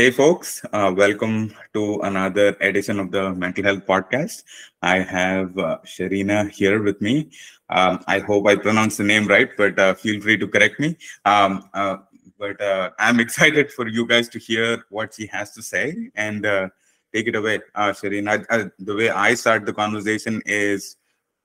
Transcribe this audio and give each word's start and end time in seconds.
Hey, 0.00 0.10
folks, 0.10 0.64
uh, 0.72 0.90
welcome 0.96 1.54
to 1.74 2.00
another 2.00 2.56
edition 2.62 2.98
of 2.98 3.10
the 3.10 3.34
Mental 3.34 3.62
Health 3.62 3.84
Podcast. 3.84 4.44
I 4.80 5.00
have 5.00 5.58
uh, 5.58 5.76
Sharena 5.84 6.50
here 6.50 6.82
with 6.82 7.02
me. 7.02 7.28
Um, 7.68 8.02
I 8.06 8.20
hope 8.20 8.46
I 8.46 8.56
pronounced 8.56 8.96
the 8.96 9.04
name 9.04 9.26
right, 9.26 9.50
but 9.58 9.78
uh, 9.78 9.92
feel 9.92 10.18
free 10.22 10.38
to 10.38 10.48
correct 10.48 10.80
me. 10.80 10.96
Um, 11.26 11.68
uh, 11.74 11.98
but 12.38 12.58
uh, 12.62 12.92
I'm 12.98 13.20
excited 13.26 13.70
for 13.74 13.88
you 13.88 14.06
guys 14.06 14.30
to 14.30 14.38
hear 14.38 14.86
what 14.88 15.12
she 15.12 15.26
has 15.26 15.52
to 15.52 15.62
say 15.62 16.10
and 16.14 16.46
uh, 16.46 16.68
take 17.12 17.26
it 17.26 17.36
away. 17.36 17.60
Sharena, 17.76 18.72
the 18.78 18.94
way 18.94 19.10
I 19.10 19.34
start 19.34 19.66
the 19.66 19.74
conversation 19.74 20.40
is 20.46 20.96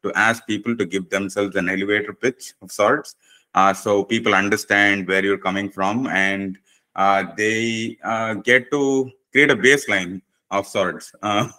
to 0.03 0.13
ask 0.15 0.47
people 0.47 0.77
to 0.77 0.85
give 0.85 1.09
themselves 1.09 1.57
an 1.57 1.67
elevator 1.67 2.13
pitch 2.13 2.53
of 2.61 2.71
sorts 2.71 3.17
so 3.75 4.05
people 4.05 4.33
understand 4.33 5.09
where 5.09 5.25
you're 5.25 5.37
coming 5.37 5.69
from 5.69 6.07
and 6.07 6.57
uh, 6.57 6.59
they 7.35 7.97
uh, 8.03 8.35
get 8.35 8.71
to 8.71 9.11
create 9.31 9.51
a 9.51 9.55
baseline 9.55 10.21
of 10.51 10.67
sorts 10.67 11.13
uh, 11.21 11.49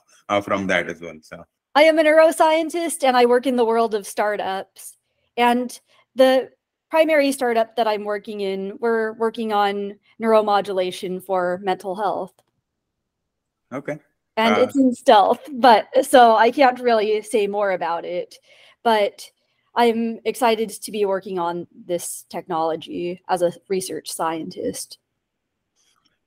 from 0.42 0.66
that 0.66 0.88
as 0.88 1.00
well. 1.00 1.18
So 1.22 1.44
I 1.74 1.82
am 1.82 1.98
a 1.98 2.02
neuroscientist 2.02 3.04
and 3.04 3.16
I 3.16 3.26
work 3.26 3.46
in 3.46 3.56
the 3.56 3.64
world 3.64 3.94
of 3.94 4.06
startups. 4.06 4.96
And 5.36 5.78
the 6.14 6.50
primary 6.90 7.32
startup 7.32 7.76
that 7.76 7.86
I'm 7.86 8.04
working 8.04 8.40
in, 8.40 8.78
we're 8.80 9.12
working 9.12 9.52
on 9.52 9.98
neuromodulation 10.20 11.22
for 11.22 11.60
mental 11.62 11.94
health. 11.94 12.32
Okay. 13.72 13.98
And 14.38 14.54
uh, 14.54 14.60
it's 14.60 14.76
in 14.76 14.94
stealth, 14.94 15.40
but 15.52 15.88
so 16.04 16.36
I 16.36 16.50
can't 16.50 16.80
really 16.80 17.20
say 17.22 17.46
more 17.46 17.72
about 17.72 18.04
it. 18.04 18.36
But 18.82 19.30
I'm 19.74 20.20
excited 20.24 20.70
to 20.70 20.90
be 20.90 21.04
working 21.04 21.38
on 21.38 21.66
this 21.86 22.24
technology 22.30 23.22
as 23.28 23.42
a 23.42 23.52
research 23.68 24.10
scientist. 24.10 24.98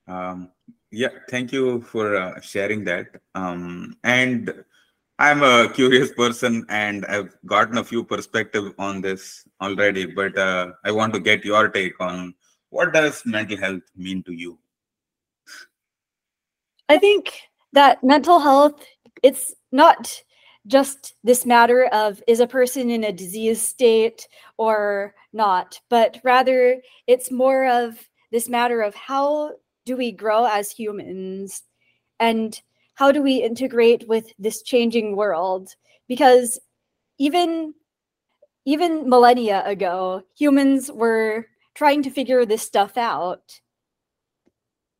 Um, 0.09 0.49
yeah, 0.91 1.09
thank 1.29 1.51
you 1.51 1.81
for 1.81 2.15
uh, 2.15 2.41
sharing 2.41 2.83
that. 2.85 3.07
Um, 3.35 3.95
and 4.03 4.51
I'm 5.19 5.43
a 5.43 5.71
curious 5.71 6.11
person 6.11 6.65
and 6.69 7.05
I've 7.05 7.37
gotten 7.45 7.77
a 7.77 7.83
few 7.83 8.03
perspective 8.03 8.73
on 8.79 9.01
this 9.01 9.47
already, 9.61 10.07
but 10.07 10.35
uh, 10.37 10.71
I 10.83 10.91
want 10.91 11.13
to 11.13 11.19
get 11.19 11.45
your 11.45 11.69
take 11.69 11.93
on 11.99 12.33
what 12.71 12.93
does 12.93 13.23
mental 13.25 13.57
health 13.57 13.83
mean 13.95 14.23
to 14.23 14.33
you? 14.33 14.57
I 16.87 16.97
think 16.97 17.41
that 17.73 18.03
mental 18.03 18.39
health, 18.39 18.83
it's 19.21 19.53
not 19.71 20.23
just 20.65 21.13
this 21.23 21.45
matter 21.45 21.85
of 21.85 22.21
is 22.27 22.39
a 22.39 22.47
person 22.47 22.89
in 22.89 23.03
a 23.03 23.11
disease 23.11 23.61
state 23.61 24.27
or 24.57 25.13
not, 25.33 25.79
but 25.89 26.19
rather 26.23 26.81
it's 27.05 27.31
more 27.31 27.67
of 27.67 28.09
this 28.31 28.49
matter 28.49 28.81
of 28.81 28.95
how 28.95 29.51
do 29.89 29.97
we 29.97 30.11
grow 30.11 30.45
as 30.45 30.69
humans? 30.69 31.63
And 32.19 32.61
how 32.93 33.11
do 33.11 33.23
we 33.23 33.41
integrate 33.41 34.07
with 34.07 34.27
this 34.37 34.61
changing 34.61 35.15
world? 35.15 35.75
Because 36.07 36.59
even 37.17 37.73
even 38.65 39.09
millennia 39.09 39.63
ago 39.65 40.21
humans 40.37 40.91
were 40.91 41.47
trying 41.73 42.03
to 42.03 42.11
figure 42.11 42.45
this 42.45 42.61
stuff 42.61 42.97
out. 42.97 43.61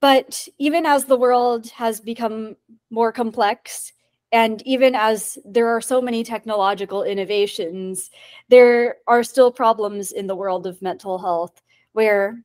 But 0.01 0.47
even 0.57 0.87
as 0.87 1.05
the 1.05 1.17
world 1.17 1.69
has 1.69 2.01
become 2.01 2.55
more 2.89 3.11
complex 3.11 3.93
and 4.31 4.59
even 4.65 4.95
as 4.95 5.37
there 5.45 5.67
are 5.67 5.81
so 5.81 6.01
many 6.01 6.23
technological 6.23 7.03
innovations 7.03 8.09
there 8.47 8.95
are 9.05 9.23
still 9.23 9.51
problems 9.51 10.11
in 10.11 10.25
the 10.25 10.35
world 10.35 10.65
of 10.65 10.81
mental 10.81 11.19
health 11.19 11.61
where 11.93 12.43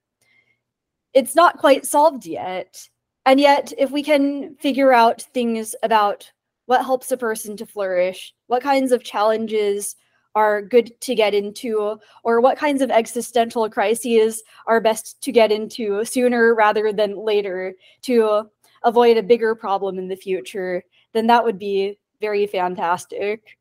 it's 1.15 1.35
not 1.35 1.59
quite 1.59 1.87
solved 1.87 2.27
yet. 2.27 2.89
And 3.27 3.41
yet, 3.41 3.73
if 3.79 3.91
we 3.91 4.03
can 4.03 4.57
figure 4.57 4.93
out 4.93 5.23
things 5.33 5.75
about 5.83 6.31
what 6.67 6.85
helps 6.85 7.11
a 7.13 7.17
person 7.17 7.57
to 7.57 7.67
flourish, 7.67 8.35
what 8.49 8.63
kinds 8.63 8.93
of 8.93 9.03
challenges 9.03 9.97
are 10.35 10.61
good 10.61 11.01
to 11.01 11.15
get 11.15 11.33
into, 11.33 11.99
or 12.25 12.41
what 12.41 12.59
kinds 12.59 12.83
of 12.83 12.91
existential 12.91 13.71
crises 13.71 14.43
are 14.67 14.81
best 14.81 15.23
to 15.23 15.31
get 15.31 15.53
into 15.53 16.05
sooner 16.05 16.55
rather 16.55 16.93
than 16.93 17.17
later 17.17 17.75
to 18.03 18.51
avoid 18.83 19.17
a 19.17 19.23
bigger 19.23 19.55
problem 19.55 19.99
in 19.99 20.09
the 20.09 20.17
future, 20.17 20.83
then 21.13 21.27
that 21.29 21.45
would 21.45 21.59
be 21.59 21.99
very 22.21 22.47
fantastic. 22.47 23.57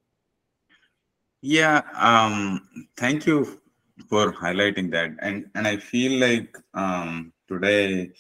Yeah, 1.42 1.82
um, 1.96 2.68
thank 2.98 3.26
you 3.28 3.62
for 4.10 4.34
highlighting 4.34 4.90
that, 4.92 5.12
and 5.20 5.50
and 5.56 5.68
I 5.68 5.78
feel 5.78 6.20
like 6.20 6.58
um, 6.74 7.34
today 7.48 8.12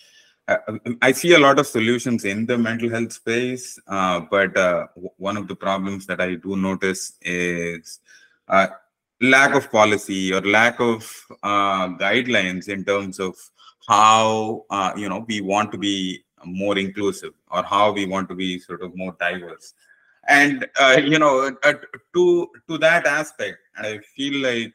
uh, 0.48 0.58
I 1.02 1.12
see 1.14 1.34
a 1.34 1.40
lot 1.40 1.60
of 1.60 1.68
solutions 1.68 2.26
in 2.26 2.46
the 2.46 2.58
mental 2.58 2.90
health 2.90 3.14
space, 3.14 3.80
uh, 3.88 4.22
but 4.30 4.56
uh, 4.58 4.88
one 5.18 5.38
of 5.38 5.48
the 5.48 5.56
problems 5.56 6.06
that 6.08 6.20
I 6.20 6.36
do 6.36 6.58
notice 6.58 7.14
is 7.22 8.00
uh, 8.50 8.68
lack 9.22 9.56
of 9.56 9.72
policy 9.72 10.34
or 10.34 10.42
lack 10.42 10.82
of 10.82 11.04
uh, 11.44 11.90
guidelines 11.98 12.68
in 12.68 12.84
terms 12.84 13.20
of 13.20 13.36
how 13.88 14.66
uh, 14.70 14.92
you 14.98 15.08
know 15.08 15.26
we 15.28 15.40
want 15.40 15.72
to 15.72 15.78
be 15.78 16.24
more 16.46 16.78
inclusive 16.78 17.34
or 17.50 17.64
how 17.64 17.94
we 17.94 18.06
want 18.06 18.28
to 18.28 18.36
be 18.36 18.60
sort 18.60 18.82
of 18.82 18.96
more 18.98 19.16
diverse. 19.20 19.74
And 20.28 20.68
you 20.98 21.20
know, 21.20 21.52
to 21.52 22.50
to 22.68 22.78
that 22.80 23.06
aspect, 23.06 23.60
I 23.78 24.00
feel 24.16 24.42
like 24.42 24.74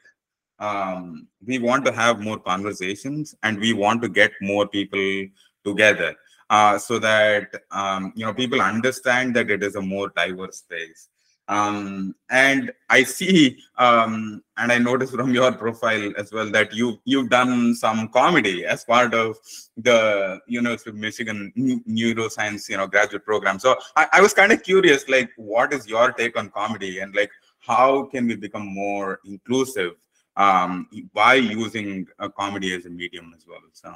um, 0.59 1.27
we 1.45 1.57
want 1.57 1.85
to 1.85 1.91
have 1.91 2.19
more 2.19 2.37
conversations 2.37 3.35
and 3.43 3.59
we 3.59 3.73
want 3.73 4.01
to 4.01 4.09
get 4.09 4.31
more 4.41 4.67
people 4.67 5.27
together 5.63 6.15
uh, 6.49 6.77
so 6.77 6.99
that 6.99 7.63
um, 7.71 8.11
you 8.15 8.25
know 8.25 8.33
people 8.33 8.61
understand 8.61 9.35
that 9.35 9.49
it 9.49 9.63
is 9.63 9.75
a 9.75 9.81
more 9.81 10.11
diverse 10.15 10.57
space. 10.57 11.09
Um, 11.47 12.13
and 12.29 12.71
i 12.91 13.01
see 13.01 13.57
um, 13.79 14.43
and 14.57 14.71
i 14.71 14.77
noticed 14.77 15.13
from 15.13 15.33
your 15.33 15.51
profile 15.51 16.13
as 16.15 16.31
well 16.31 16.51
that 16.51 16.71
you 16.75 16.99
you've 17.05 17.31
done 17.31 17.73
some 17.73 18.07
comedy 18.09 18.67
as 18.67 18.85
part 18.85 19.15
of 19.15 19.35
the 19.75 20.39
university 20.45 20.91
of 20.91 20.97
michigan 20.97 21.51
neuroscience 21.57 22.69
you 22.69 22.77
know 22.77 22.85
graduate 22.85 23.25
program. 23.25 23.57
So 23.57 23.75
i, 23.95 24.05
I 24.13 24.21
was 24.21 24.31
kind 24.31 24.51
of 24.51 24.61
curious 24.61 25.09
like 25.09 25.31
what 25.37 25.73
is 25.73 25.87
your 25.87 26.11
take 26.11 26.37
on 26.37 26.51
comedy 26.51 26.99
and 26.99 27.15
like 27.15 27.31
how 27.61 28.03
can 28.03 28.27
we 28.27 28.35
become 28.35 28.67
more 28.67 29.19
inclusive 29.25 29.93
um, 30.39 30.87
by 31.13 31.35
using 31.35 32.07
a 32.17 32.29
comedy 32.29 32.73
as 32.73 32.85
a 32.85 32.89
medium 32.89 33.33
as 33.37 33.45
well. 33.45 33.59
So. 33.73 33.93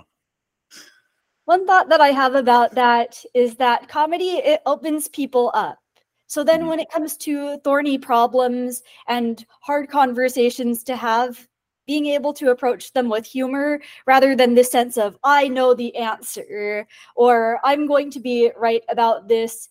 One 1.45 1.65
thought 1.65 1.89
that 1.89 2.01
I 2.01 2.09
have 2.09 2.35
about 2.35 2.75
that 2.75 3.21
is 3.33 3.55
that 3.55 3.87
comedy 3.87 4.37
it 4.37 4.61
opens 4.65 5.07
people 5.07 5.51
up. 5.55 5.79
So 6.27 6.43
then 6.43 6.61
mm-hmm. 6.61 6.69
when 6.69 6.79
it 6.79 6.91
comes 6.91 7.17
to 7.17 7.57
thorny 7.63 7.97
problems 7.97 8.83
and 9.07 9.43
hard 9.61 9.89
conversations 9.89 10.83
to 10.85 10.95
have, 10.95 11.47
being 11.85 12.05
able 12.07 12.33
to 12.33 12.51
approach 12.51 12.93
them 12.93 13.09
with 13.09 13.25
humor 13.25 13.81
rather 14.07 14.37
than 14.37 14.55
this 14.55 14.71
sense 14.71 14.97
of 14.97 15.17
I 15.21 15.49
know 15.49 15.73
the 15.73 15.93
answer 15.97 16.87
or 17.17 17.59
I'm 17.61 17.87
going 17.87 18.09
to 18.11 18.22
be 18.22 18.51
right 18.57 18.84
about 18.89 19.28
this. 19.28 19.67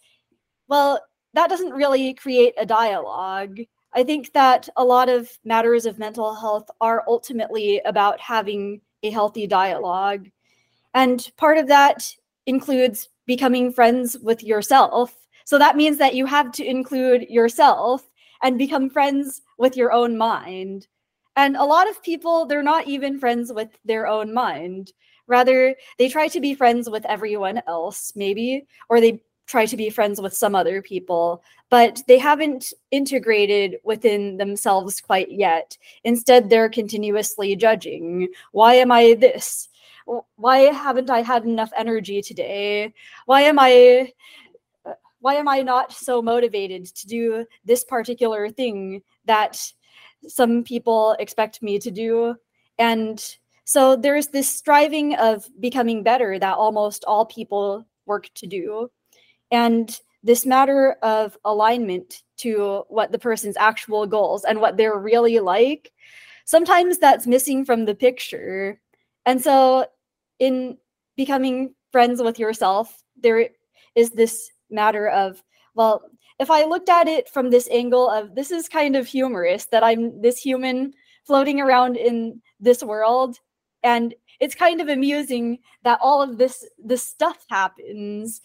Well, 0.69 1.01
that 1.33 1.49
doesn't 1.49 1.73
really 1.73 2.13
create 2.13 2.53
a 2.59 2.67
dialogue. 2.67 3.61
I 3.95 4.05
think 4.05 4.33
that 4.33 4.69
a 4.77 4.85
lot 4.85 5.09
of 5.09 5.31
matters 5.45 5.87
of 5.87 5.99
mental 5.99 6.35
health 6.35 6.71
are 6.81 7.05
ultimately 7.07 7.81
about 7.85 8.21
having 8.21 8.81
a 9.03 9.11
healthy 9.11 9.47
dialogue. 9.47 10.29
And 10.95 11.31
part 11.37 11.59
of 11.59 11.69
that 11.69 12.15
includes 12.47 13.09
becoming 13.27 13.73
friends 13.73 14.19
with 14.19 14.43
yourself. 14.43 15.15
So 15.45 15.59
that 15.59 15.77
means 15.77 15.99
that 15.99 16.15
you 16.15 16.27
have 16.27 16.53
to 16.53 16.65
include 16.65 17.29
yourself 17.29 18.09
and 18.43 18.59
become 18.59 18.91
friends 18.91 19.43
with 19.59 19.77
your 19.77 19.93
own 19.93 20.17
mind. 20.17 20.87
And 21.37 21.57
a 21.57 21.65
lot 21.65 21.89
of 21.89 22.03
people, 22.03 22.47
they're 22.47 22.63
not 22.63 22.87
even 22.87 23.19
friends 23.19 23.53
with 23.53 23.71
their 23.85 24.07
own 24.07 24.35
mind. 24.35 24.93
Rather, 25.27 25.75
they 25.99 26.09
try 26.09 26.29
to 26.29 26.41
be 26.41 26.55
friends 26.55 26.91
with 26.91 27.07
everyone 27.07 27.63
else, 27.67 28.13
maybe, 28.17 28.67
or 28.89 29.01
they 29.01 29.23
try 29.53 29.67
to 29.67 29.77
be 29.77 29.91
friends 29.91 30.21
with 30.21 30.35
some 30.35 30.55
other 30.55 30.81
people, 30.81 31.43
but 31.69 32.03
they 32.09 32.19
haven't 32.19 32.73
integrated 32.91 33.77
within 33.85 34.39
themselves 34.39 35.01
quite 35.01 35.31
yet. 35.31 35.77
Instead, 36.05 36.49
they're 36.49 36.71
continuously 36.71 37.55
judging. 37.55 38.29
Why 38.53 38.75
am 38.75 38.91
I 38.91 39.15
this? 39.15 39.69
why 40.37 40.59
haven't 40.59 41.11
I 41.11 41.23
had 41.23 41.45
enough 41.45 41.73
energy 41.77 42.23
today? 42.23 42.93
Why 43.27 43.43
am 43.43 43.59
I 43.61 44.13
why 45.21 45.35
am 45.35 45.47
I 45.47 45.63
not 45.63 45.93
so 45.93 46.21
motivated 46.21 46.85
to 46.87 47.07
do 47.07 47.47
this 47.65 47.85
particular 47.85 48.51
thing 48.51 49.03
that 49.25 49.63
some 50.27 50.65
people 50.65 51.15
expect 51.21 51.63
me 51.63 51.79
to 51.79 51.93
do? 51.93 52.35
And 52.79 53.25
so 53.65 53.95
there's 53.95 54.27
this 54.29 54.49
striving 54.49 55.15
of 55.15 55.49
becoming 55.61 56.03
better 56.03 56.41
that 56.41 56.57
almost 56.57 57.05
all 57.07 57.25
people 57.25 57.87
work 58.05 58.29
to 58.35 58.49
do. 58.49 58.91
And 59.53 59.97
this 60.25 60.47
matter 60.47 60.97
of 61.03 61.37
alignment 61.45 62.23
to 62.39 62.85
what 62.89 63.13
the 63.13 63.19
person's 63.19 63.57
actual 63.57 64.07
goals 64.07 64.45
and 64.45 64.61
what 64.61 64.77
they're 64.77 64.99
really 64.99 65.39
like, 65.39 65.93
sometimes 66.45 66.99
that's 66.99 67.27
missing 67.27 67.65
from 67.65 67.85
the 67.85 67.95
picture. 67.95 68.81
And 69.27 69.41
so 69.41 69.87
in 70.39 70.79
becoming 71.17 71.75
friends 71.93 72.23
with 72.23 72.39
yourself, 72.39 73.03
there 73.21 73.51
is 73.95 74.11
this 74.11 74.51
matter 74.71 75.09
of, 75.09 75.43
well, 75.75 76.03
if 76.41 76.51
I 76.51 76.65
looked 76.65 76.89
at 76.89 77.07
it 77.07 77.29
from 77.29 77.51
this 77.51 77.69
angle 77.71 78.09
of 78.09 78.35
this 78.35 78.51
is 78.51 78.69
kind 78.69 78.97
of 78.97 79.07
humorous 79.07 79.67
that 79.67 79.85
I'm 79.85 80.21
this 80.21 80.39
human 80.39 80.95
floating 81.25 81.61
around 81.61 81.97
in 81.97 82.41
this 82.59 82.83
world 82.83 83.39
and 83.83 84.15
it's 84.41 84.55
kind 84.55 84.81
of 84.81 84.89
amusing 84.89 85.59
that 85.85 85.99
all 86.03 86.21
of 86.21 86.39
this 86.39 86.67
this 86.83 87.03
stuff 87.03 87.45
happens 87.49 88.41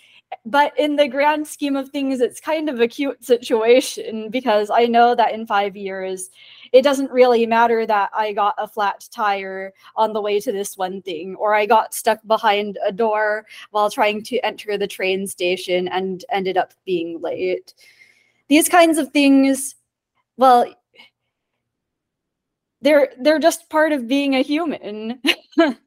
but 0.46 0.78
in 0.78 0.96
the 0.96 1.08
grand 1.08 1.48
scheme 1.48 1.76
of 1.76 1.90
things 1.90 2.20
it's 2.20 2.40
kind 2.40 2.70
of 2.70 2.80
a 2.80 2.88
cute 2.88 3.24
situation 3.24 4.30
because 4.30 4.70
i 4.70 4.86
know 4.86 5.16
that 5.16 5.34
in 5.34 5.48
five 5.48 5.76
years 5.76 6.30
it 6.74 6.82
doesn't 6.82 7.10
really 7.12 7.46
matter 7.46 7.86
that 7.86 8.10
i 8.14 8.34
got 8.34 8.54
a 8.58 8.68
flat 8.68 9.08
tire 9.12 9.74
on 9.96 10.14
the 10.14 10.22
way 10.22 10.40
to 10.40 10.52
this 10.52 10.78
one 10.78 11.02
thing 11.02 11.36
or 11.36 11.56
i 11.56 11.66
got 11.66 11.94
stuck 11.94 12.20
behind 12.28 12.78
a 12.86 12.92
door 12.92 13.46
while 13.72 13.90
trying 13.90 14.22
to 14.24 14.38
enter 14.40 14.78
the 14.78 14.88
train 14.88 15.26
station 15.26 15.88
and 15.88 16.26
ended 16.32 16.58
up 16.58 16.74
being 16.86 17.22
late. 17.22 17.74
These 18.48 18.70
kinds 18.70 18.98
of 18.98 19.12
things 19.12 19.76
well 20.38 20.66
they're 22.82 23.12
they're 23.20 23.40
just 23.40 23.70
part 23.70 23.92
of 23.92 24.08
being 24.08 24.36
a 24.36 24.42
human. 24.42 25.22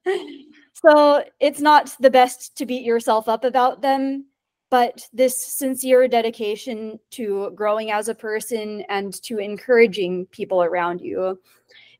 So 0.83 1.23
it's 1.41 1.61
not 1.61 1.95
the 2.01 2.09
best 2.09 2.57
to 2.57 2.65
beat 2.65 2.85
yourself 2.85 3.29
up 3.29 3.45
about 3.45 3.83
them 3.83 4.25
but 4.71 5.09
this 5.13 5.37
sincere 5.37 6.07
dedication 6.07 6.99
to 7.11 7.51
growing 7.57 7.91
as 7.91 8.09
a 8.09 8.15
person 8.15 8.83
and 8.89 9.13
to 9.25 9.39
encouraging 9.39 10.27
people 10.27 10.63
around 10.63 11.01
you 11.01 11.41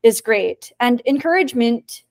is 0.03 0.21
great. 0.21 0.71
And 0.79 1.01
encouragement 1.05 2.03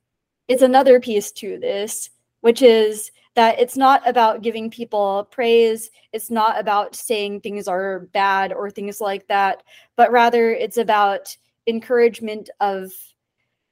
is 0.48 0.62
another 0.62 1.00
piece 1.00 1.32
to 1.32 1.58
this 1.58 2.10
which 2.42 2.62
is 2.62 3.10
that 3.36 3.58
it's 3.60 3.76
not 3.76 4.06
about 4.08 4.42
giving 4.42 4.70
people 4.70 5.28
praise 5.30 5.90
it's 6.12 6.30
not 6.30 6.58
about 6.58 6.96
saying 6.96 7.40
things 7.40 7.68
are 7.68 8.00
bad 8.12 8.52
or 8.52 8.70
things 8.70 9.00
like 9.00 9.28
that 9.28 9.62
but 9.94 10.10
rather 10.10 10.50
it's 10.50 10.78
about 10.78 11.36
encouragement 11.70 12.50
of 12.60 12.92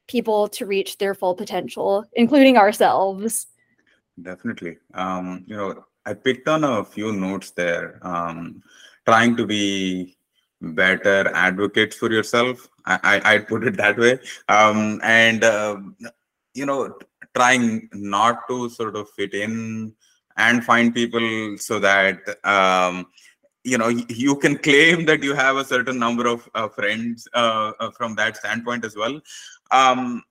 people 0.07 0.49
to 0.49 0.65
reach 0.65 0.99
their 0.99 1.15
full 1.15 1.35
potential, 1.35 2.05
including 2.15 2.57
ourselves. 2.57 3.47
Definitely. 4.21 4.79
Um, 4.95 5.45
you 5.47 5.57
know, 5.57 5.85
I 6.07 6.15
picked 6.15 6.49
on 6.49 6.65
a 6.65 6.85
few 6.85 7.13
notes 7.13 7.51
there. 7.51 7.99
Um, 8.03 8.63
trying 9.05 9.37
to 9.37 9.47
be 9.47 10.17
better 10.61 11.31
advocates 11.35 11.97
for 11.97 12.11
yourself. 12.11 12.69
I, 12.85 12.99
I 13.03 13.33
I'd 13.33 13.49
put 13.49 13.67
it 13.67 13.77
that 13.77 13.99
way. 13.99 14.19
Um, 14.49 15.01
and 15.03 15.45
uh, 15.45 15.77
you 16.55 16.67
know, 16.67 16.99
trying 17.35 17.89
not 17.93 18.49
to 18.49 18.69
sort 18.69 18.97
of 18.97 19.09
fit 19.11 19.35
in 19.35 19.95
and 20.37 20.65
find 20.65 20.95
people 20.95 21.57
so 21.59 21.79
that 21.81 22.21
um, 22.45 23.07
you 23.65 23.79
know 23.79 23.89
you 23.89 24.37
can 24.37 24.57
claim 24.57 25.05
that 25.07 25.23
you 25.23 25.35
have 25.35 25.57
a 25.57 25.65
certain 25.65 25.99
number 25.99 26.27
of 26.27 26.49
uh, 26.55 26.69
friends 26.69 27.29
uh, 27.35 27.73
uh, 27.81 27.91
from 27.91 28.15
that 28.15 28.37
standpoint 28.37 28.85
as 28.85 28.97
well. 28.97 29.21
Um, 29.71 30.23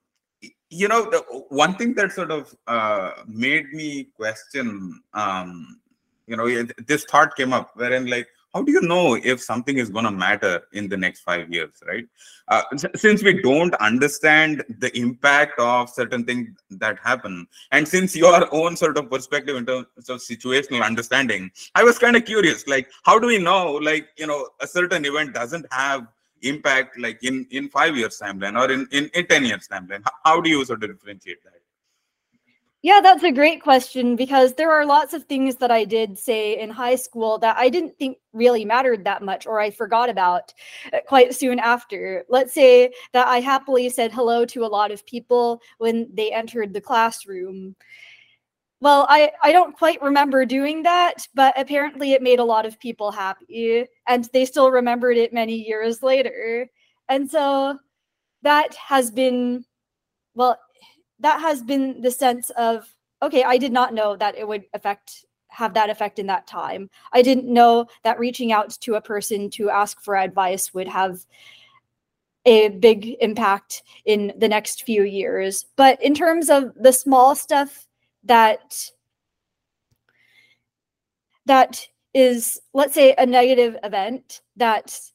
you 0.70 0.88
know 0.88 1.10
the 1.10 1.18
one 1.48 1.74
thing 1.76 1.94
that 1.94 2.12
sort 2.12 2.30
of 2.30 2.54
uh, 2.66 3.12
made 3.26 3.72
me 3.72 4.08
question 4.16 5.02
um, 5.14 5.80
you 6.26 6.36
know 6.36 6.66
this 6.86 7.04
thought 7.04 7.36
came 7.36 7.52
up 7.52 7.70
wherein 7.74 8.06
like 8.06 8.28
how 8.54 8.62
do 8.62 8.72
you 8.72 8.80
know 8.80 9.14
if 9.14 9.40
something 9.40 9.78
is 9.78 9.90
going 9.90 10.04
to 10.04 10.10
matter 10.10 10.62
in 10.72 10.88
the 10.88 10.96
next 10.96 11.20
five 11.20 11.52
years 11.52 11.82
right? 11.86 12.06
Uh, 12.48 12.62
since 12.94 13.22
we 13.22 13.42
don't 13.42 13.74
understand 13.74 14.64
the 14.78 14.96
impact 14.96 15.58
of 15.58 15.90
certain 15.90 16.24
things 16.24 16.48
that 16.70 16.98
happen 17.02 17.46
and 17.72 17.86
since 17.86 18.16
your 18.16 18.52
own 18.54 18.76
sort 18.76 18.96
of 18.96 19.10
perspective 19.10 19.56
in 19.56 19.66
terms 19.66 19.86
of 20.08 20.18
situational 20.18 20.82
understanding 20.82 21.50
i 21.74 21.84
was 21.84 21.98
kind 21.98 22.16
of 22.16 22.24
curious 22.24 22.66
like 22.66 22.88
how 23.04 23.18
do 23.18 23.26
we 23.26 23.38
know 23.38 23.72
like 23.74 24.08
you 24.16 24.26
know 24.26 24.48
a 24.60 24.66
certain 24.66 25.04
event 25.04 25.34
doesn't 25.34 25.66
have 25.70 26.06
impact 26.42 26.98
like 26.98 27.22
in 27.22 27.46
in 27.50 27.68
five 27.68 27.96
years 27.96 28.18
timeline 28.22 28.58
or 28.58 28.70
in 28.70 28.86
in, 28.92 29.10
in 29.14 29.26
10 29.26 29.44
years 29.44 29.68
timeline? 29.70 30.02
How 30.24 30.40
do 30.40 30.48
you 30.50 30.64
sort 30.64 30.82
of 30.84 30.90
differentiate 30.90 31.42
that 31.44 31.57
yeah, 32.82 33.00
that's 33.02 33.24
a 33.24 33.32
great 33.32 33.60
question 33.60 34.14
because 34.14 34.54
there 34.54 34.70
are 34.70 34.86
lots 34.86 35.12
of 35.12 35.24
things 35.24 35.56
that 35.56 35.70
I 35.70 35.84
did 35.84 36.16
say 36.16 36.60
in 36.60 36.70
high 36.70 36.94
school 36.94 37.36
that 37.38 37.56
I 37.56 37.68
didn't 37.68 37.98
think 37.98 38.18
really 38.32 38.64
mattered 38.64 39.04
that 39.04 39.22
much 39.22 39.46
or 39.48 39.58
I 39.58 39.70
forgot 39.70 40.08
about 40.08 40.54
uh, 40.92 40.98
quite 41.06 41.34
soon 41.34 41.58
after. 41.58 42.24
Let's 42.28 42.54
say 42.54 42.92
that 43.12 43.26
I 43.26 43.40
happily 43.40 43.88
said 43.88 44.12
hello 44.12 44.44
to 44.46 44.64
a 44.64 44.66
lot 44.66 44.92
of 44.92 45.04
people 45.06 45.60
when 45.78 46.08
they 46.14 46.30
entered 46.32 46.72
the 46.72 46.80
classroom. 46.80 47.74
Well, 48.80 49.06
I, 49.08 49.32
I 49.42 49.50
don't 49.50 49.76
quite 49.76 50.00
remember 50.00 50.44
doing 50.44 50.84
that, 50.84 51.26
but 51.34 51.58
apparently 51.58 52.12
it 52.12 52.22
made 52.22 52.38
a 52.38 52.44
lot 52.44 52.64
of 52.64 52.78
people 52.78 53.10
happy 53.10 53.86
and 54.06 54.28
they 54.32 54.44
still 54.44 54.70
remembered 54.70 55.16
it 55.16 55.32
many 55.32 55.56
years 55.56 56.00
later. 56.00 56.68
And 57.08 57.28
so 57.28 57.76
that 58.42 58.72
has 58.76 59.10
been, 59.10 59.64
well, 60.34 60.56
that 61.20 61.40
has 61.40 61.62
been 61.62 62.00
the 62.00 62.10
sense 62.10 62.50
of 62.50 62.88
okay 63.22 63.42
i 63.44 63.56
did 63.56 63.72
not 63.72 63.94
know 63.94 64.16
that 64.16 64.36
it 64.36 64.46
would 64.46 64.64
affect 64.74 65.24
have 65.48 65.74
that 65.74 65.90
effect 65.90 66.18
in 66.18 66.26
that 66.26 66.46
time. 66.46 66.90
I 67.12 67.22
didn't 67.22 67.52
know 67.52 67.86
that 68.04 68.18
reaching 68.18 68.52
out 68.52 68.70
to 68.80 68.94
a 68.94 69.00
person 69.00 69.50
to 69.50 69.70
ask 69.70 70.00
for 70.00 70.16
advice 70.16 70.72
would 70.74 70.88
have 70.88 71.24
a 72.44 72.68
big 72.68 73.16
impact 73.20 73.82
in 74.04 74.32
the 74.38 74.48
next 74.48 74.84
few 74.84 75.02
years. 75.02 75.66
But 75.76 76.02
in 76.02 76.14
terms 76.14 76.48
of 76.48 76.72
the 76.80 76.92
small 76.92 77.34
stuff 77.34 77.86
that 78.24 78.90
that 81.46 81.86
is 82.14 82.60
let's 82.74 82.94
say 82.94 83.14
a 83.16 83.24
negative 83.24 83.76
event 83.82 84.42
that's 84.56 85.12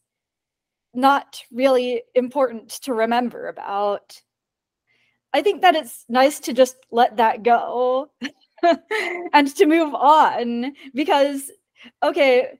not 0.93 1.41
really 1.51 2.03
important 2.15 2.69
to 2.69 2.93
remember 2.93 3.47
about 3.47 4.21
I 5.33 5.41
think 5.41 5.61
that 5.61 5.75
it's 5.75 6.05
nice 6.07 6.39
to 6.41 6.53
just 6.53 6.77
let 6.91 7.17
that 7.17 7.41
go 7.41 8.11
and 9.33 9.55
to 9.55 9.65
move 9.65 9.93
on 9.95 10.73
because, 10.93 11.49
okay, 12.03 12.59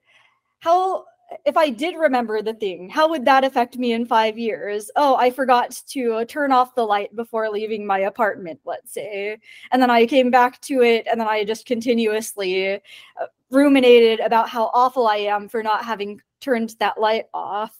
how, 0.59 1.05
if 1.45 1.55
I 1.55 1.69
did 1.69 1.95
remember 1.95 2.41
the 2.41 2.55
thing, 2.55 2.89
how 2.89 3.09
would 3.09 3.25
that 3.25 3.43
affect 3.43 3.77
me 3.77 3.93
in 3.93 4.07
five 4.07 4.39
years? 4.39 4.89
Oh, 4.95 5.15
I 5.15 5.29
forgot 5.29 5.79
to 5.89 6.25
turn 6.25 6.51
off 6.51 6.73
the 6.73 6.83
light 6.83 7.15
before 7.15 7.47
leaving 7.49 7.85
my 7.85 7.99
apartment, 7.99 8.59
let's 8.65 8.91
say. 8.91 9.37
And 9.71 9.81
then 9.81 9.91
I 9.91 10.07
came 10.07 10.31
back 10.31 10.59
to 10.61 10.81
it 10.81 11.05
and 11.09 11.19
then 11.19 11.27
I 11.27 11.43
just 11.43 11.67
continuously 11.67 12.75
uh, 12.75 13.27
ruminated 13.51 14.19
about 14.19 14.49
how 14.49 14.71
awful 14.73 15.05
I 15.07 15.17
am 15.17 15.47
for 15.47 15.61
not 15.61 15.85
having 15.85 16.21
turned 16.41 16.75
that 16.79 16.99
light 16.99 17.25
off 17.35 17.77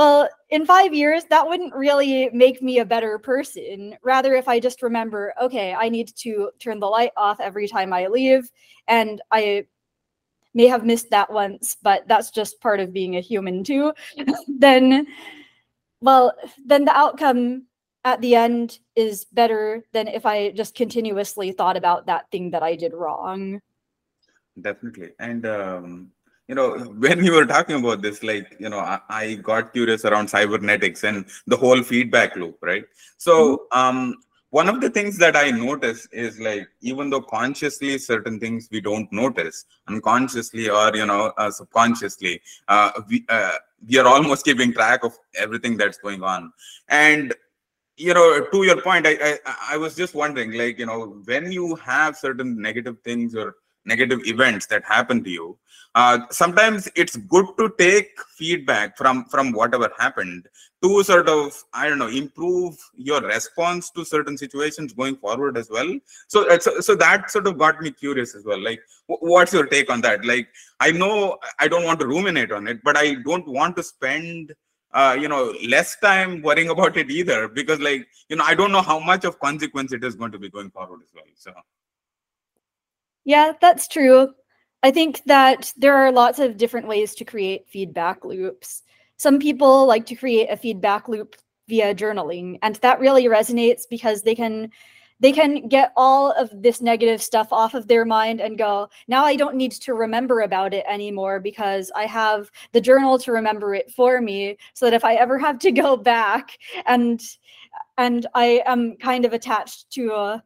well, 0.00 0.30
in 0.48 0.64
five 0.64 0.94
years, 0.94 1.24
that 1.26 1.46
wouldn't 1.46 1.74
really 1.74 2.30
make 2.32 2.62
me 2.62 2.78
a 2.78 2.86
better 2.86 3.18
person. 3.18 3.98
Rather, 4.02 4.34
if 4.34 4.48
I 4.48 4.58
just 4.58 4.80
remember, 4.80 5.34
okay, 5.38 5.74
I 5.74 5.90
need 5.90 6.08
to 6.20 6.52
turn 6.58 6.80
the 6.80 6.86
light 6.86 7.10
off 7.18 7.38
every 7.38 7.68
time 7.68 7.92
I 7.92 8.06
leave, 8.06 8.50
and 8.88 9.20
I 9.30 9.66
may 10.54 10.68
have 10.68 10.86
missed 10.86 11.10
that 11.10 11.30
once, 11.30 11.76
but 11.82 12.08
that's 12.08 12.30
just 12.30 12.62
part 12.62 12.80
of 12.80 12.94
being 12.94 13.16
a 13.16 13.20
human 13.20 13.62
too, 13.62 13.92
then, 14.48 15.06
well, 16.00 16.32
then 16.64 16.86
the 16.86 16.96
outcome 16.96 17.66
at 18.06 18.22
the 18.22 18.34
end 18.34 18.78
is 18.96 19.26
better 19.26 19.84
than 19.92 20.08
if 20.08 20.24
I 20.24 20.52
just 20.52 20.74
continuously 20.74 21.52
thought 21.52 21.76
about 21.76 22.06
that 22.06 22.30
thing 22.30 22.52
that 22.52 22.62
I 22.62 22.74
did 22.74 22.94
wrong. 22.94 23.60
Definitely. 24.58 25.10
And, 25.18 25.44
um, 25.44 26.12
you 26.50 26.56
know 26.56 26.70
when 27.04 27.24
you 27.26 27.32
were 27.38 27.46
talking 27.46 27.76
about 27.80 28.02
this 28.02 28.22
like 28.30 28.56
you 28.58 28.68
know 28.72 28.80
I, 28.80 28.98
I, 29.08 29.34
got 29.50 29.72
curious 29.72 30.04
around 30.04 30.28
cybernetics 30.28 31.04
and 31.04 31.24
the 31.46 31.56
whole 31.56 31.82
feedback 31.90 32.34
loop 32.34 32.58
right 32.60 32.84
so 33.18 33.34
mm-hmm. 33.36 33.78
um 33.78 34.16
one 34.58 34.68
of 34.68 34.80
the 34.80 34.90
things 34.90 35.16
that 35.18 35.36
i 35.36 35.50
notice 35.52 36.08
is 36.10 36.40
like 36.40 36.66
even 36.80 37.08
though 37.08 37.22
consciously 37.22 37.98
certain 37.98 38.40
things 38.40 38.68
we 38.72 38.80
don't 38.80 39.12
notice 39.12 39.64
unconsciously 39.86 40.68
or 40.68 40.88
you 40.96 41.06
know 41.06 41.32
uh, 41.38 41.50
subconsciously 41.52 42.40
uh, 42.66 42.90
we 43.08 43.24
uh, 43.28 43.56
we 43.88 43.98
are 43.98 44.08
almost 44.08 44.44
keeping 44.44 44.72
track 44.72 45.04
of 45.04 45.16
everything 45.36 45.76
that's 45.76 45.98
going 45.98 46.24
on 46.24 46.52
and 46.88 47.32
you 47.96 48.12
know 48.12 48.44
to 48.52 48.64
your 48.64 48.80
point 48.82 49.06
I, 49.06 49.14
I 49.22 49.56
i 49.74 49.76
was 49.76 49.94
just 49.94 50.14
wondering 50.16 50.52
like 50.62 50.80
you 50.80 50.86
know 50.86 51.00
when 51.30 51.52
you 51.52 51.76
have 51.76 52.16
certain 52.16 52.60
negative 52.68 52.96
things 53.04 53.36
or 53.36 53.54
negative 53.84 54.20
events 54.24 54.66
that 54.66 54.84
happen 54.84 55.22
to 55.24 55.30
you 55.30 55.58
uh, 55.94 56.20
sometimes 56.30 56.88
it's 56.94 57.16
good 57.16 57.46
to 57.58 57.72
take 57.78 58.10
feedback 58.36 58.96
from 58.96 59.24
from 59.24 59.50
whatever 59.52 59.90
happened 59.98 60.46
to 60.82 61.02
sort 61.02 61.28
of 61.28 61.64
i 61.74 61.88
don't 61.88 61.98
know 61.98 62.08
improve 62.08 62.76
your 62.94 63.20
response 63.22 63.90
to 63.90 64.04
certain 64.04 64.38
situations 64.38 64.92
going 64.92 65.16
forward 65.16 65.58
as 65.58 65.68
well. 65.68 65.98
So 66.28 66.58
so, 66.58 66.80
so 66.80 66.94
that 66.94 67.30
sort 67.30 67.48
of 67.48 67.58
got 67.58 67.80
me 67.82 67.90
curious 67.90 68.36
as 68.36 68.44
well. 68.44 68.62
Like 68.62 68.80
what's 69.06 69.52
your 69.52 69.66
take 69.66 69.90
on 69.90 70.00
that? 70.02 70.24
Like 70.24 70.48
i 70.80 70.90
know 70.90 71.38
i 71.58 71.68
don't 71.68 71.84
want 71.84 72.00
to 72.00 72.06
ruminate 72.06 72.52
on 72.52 72.66
it 72.66 72.82
but 72.82 72.96
i 72.96 73.14
don't 73.28 73.46
want 73.46 73.76
to 73.76 73.82
spend 73.82 74.52
uh, 74.92 75.16
you 75.20 75.28
know 75.28 75.54
less 75.68 75.96
time 76.00 76.42
worrying 76.42 76.70
about 76.76 76.96
it 76.96 77.10
either 77.10 77.46
because 77.48 77.78
like 77.80 78.06
you 78.28 78.36
know 78.36 78.44
i 78.44 78.54
don't 78.54 78.72
know 78.72 78.82
how 78.82 78.98
much 78.98 79.24
of 79.24 79.38
consequence 79.40 79.92
it 79.92 80.02
is 80.02 80.16
going 80.16 80.32
to 80.32 80.38
be 80.38 80.50
going 80.50 80.70
forward 80.70 81.00
as 81.04 81.10
well 81.14 81.24
so 81.34 81.52
yeah 83.24 83.52
that's 83.60 83.88
true. 83.88 84.32
I 84.82 84.90
think 84.90 85.22
that 85.26 85.72
there 85.76 85.94
are 85.94 86.10
lots 86.10 86.38
of 86.38 86.56
different 86.56 86.88
ways 86.88 87.14
to 87.16 87.24
create 87.24 87.68
feedback 87.68 88.24
loops. 88.24 88.82
Some 89.18 89.38
people 89.38 89.86
like 89.86 90.06
to 90.06 90.14
create 90.14 90.48
a 90.50 90.56
feedback 90.56 91.08
loop 91.08 91.36
via 91.68 91.94
journaling 91.94 92.58
and 92.62 92.76
that 92.76 92.98
really 92.98 93.24
resonates 93.26 93.82
because 93.88 94.22
they 94.22 94.34
can 94.34 94.70
they 95.20 95.32
can 95.32 95.68
get 95.68 95.92
all 95.96 96.32
of 96.32 96.50
this 96.62 96.80
negative 96.80 97.22
stuff 97.22 97.48
off 97.52 97.74
of 97.74 97.86
their 97.86 98.06
mind 98.06 98.40
and 98.40 98.56
go, 98.56 98.88
now 99.06 99.22
I 99.24 99.36
don't 99.36 99.54
need 99.54 99.72
to 99.72 99.92
remember 99.92 100.40
about 100.40 100.72
it 100.72 100.84
anymore 100.88 101.40
because 101.40 101.92
I 101.94 102.06
have 102.06 102.50
the 102.72 102.80
journal 102.80 103.18
to 103.18 103.32
remember 103.32 103.74
it 103.74 103.90
for 103.90 104.22
me 104.22 104.56
so 104.72 104.86
that 104.86 104.94
if 104.94 105.04
I 105.04 105.16
ever 105.16 105.38
have 105.38 105.58
to 105.60 105.72
go 105.72 105.96
back 105.96 106.58
and 106.86 107.20
and 107.98 108.26
I 108.34 108.62
am 108.64 108.96
kind 108.96 109.26
of 109.26 109.34
attached 109.34 109.90
to 109.92 110.12
a 110.12 110.42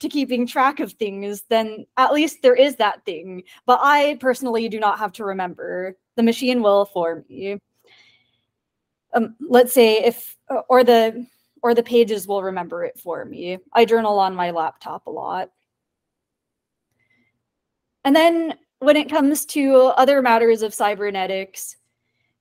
to 0.00 0.08
keeping 0.08 0.46
track 0.46 0.80
of 0.80 0.92
things, 0.92 1.42
then 1.48 1.86
at 1.96 2.12
least 2.12 2.42
there 2.42 2.54
is 2.54 2.76
that 2.76 3.04
thing. 3.04 3.44
But 3.66 3.80
I 3.82 4.16
personally 4.20 4.68
do 4.68 4.80
not 4.80 4.98
have 4.98 5.12
to 5.12 5.24
remember. 5.24 5.96
The 6.16 6.22
machine 6.22 6.62
will 6.62 6.86
for 6.86 7.24
me. 7.28 7.58
Um, 9.12 9.36
let's 9.40 9.72
say 9.72 10.04
if 10.04 10.36
or 10.68 10.84
the 10.84 11.26
or 11.62 11.74
the 11.74 11.82
pages 11.82 12.26
will 12.26 12.42
remember 12.42 12.84
it 12.84 12.98
for 12.98 13.24
me. 13.24 13.58
I 13.72 13.84
journal 13.84 14.18
on 14.18 14.34
my 14.34 14.50
laptop 14.50 15.06
a 15.06 15.10
lot. 15.10 15.50
And 18.04 18.16
then 18.16 18.54
when 18.78 18.96
it 18.96 19.10
comes 19.10 19.44
to 19.46 19.74
other 19.96 20.22
matters 20.22 20.62
of 20.62 20.72
cybernetics, 20.72 21.76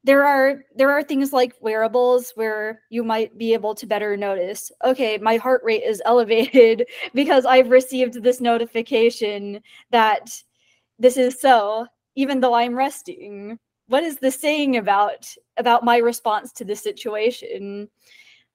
there 0.09 0.25
are 0.25 0.63
there 0.75 0.91
are 0.91 1.03
things 1.03 1.31
like 1.31 1.53
wearables 1.61 2.31
where 2.33 2.81
you 2.89 3.03
might 3.03 3.37
be 3.37 3.53
able 3.53 3.75
to 3.75 3.85
better 3.85 4.17
notice 4.17 4.71
okay 4.83 5.19
my 5.19 5.37
heart 5.37 5.61
rate 5.63 5.83
is 5.83 6.01
elevated 6.05 6.87
because 7.13 7.45
i've 7.45 7.69
received 7.69 8.23
this 8.23 8.41
notification 8.41 9.61
that 9.91 10.31
this 10.97 11.15
is 11.15 11.39
so 11.39 11.85
even 12.15 12.41
though 12.41 12.53
i'm 12.53 12.75
resting. 12.75 13.57
What 13.87 14.03
is 14.03 14.17
this 14.17 14.39
saying 14.39 14.77
about 14.77 15.33
about 15.57 15.83
my 15.83 15.97
response 15.97 16.51
to 16.53 16.65
this 16.65 16.83
situation? 16.83 17.89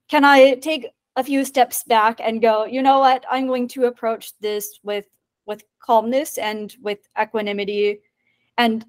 Can 0.08 0.24
I 0.24 0.54
take 0.56 0.86
a 1.16 1.24
few 1.24 1.44
steps 1.44 1.82
back 1.84 2.20
and 2.20 2.42
go, 2.42 2.66
you 2.66 2.82
know 2.82 2.98
what, 3.00 3.24
I'm 3.30 3.46
going 3.46 3.66
to 3.68 3.86
approach 3.86 4.38
this 4.40 4.78
with 4.82 5.06
with 5.46 5.64
calmness 5.80 6.38
and 6.38 6.76
with 6.82 6.98
equanimity 7.20 8.00
and 8.58 8.84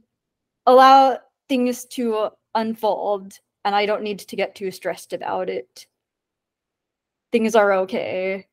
allow 0.68 1.20
things 1.48 1.86
to 1.86 2.30
unfold 2.56 3.40
and 3.64 3.76
I 3.76 3.86
don't 3.86 4.04
need 4.04 4.20
to 4.20 4.36
get 4.36 4.56
too 4.56 4.72
stressed 4.72 5.14
about 5.14 5.50
it. 5.50 5.88
Things 7.32 7.56
are 7.56 7.74
okay. 7.74 8.48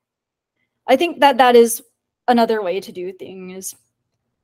I 0.89 0.97
think 0.97 1.21
that 1.21 1.39
that 1.39 1.55
is 1.55 1.83
another 2.29 2.63
way 2.63 2.81
to 2.81 2.93
do 2.93 3.13
things. 3.13 3.75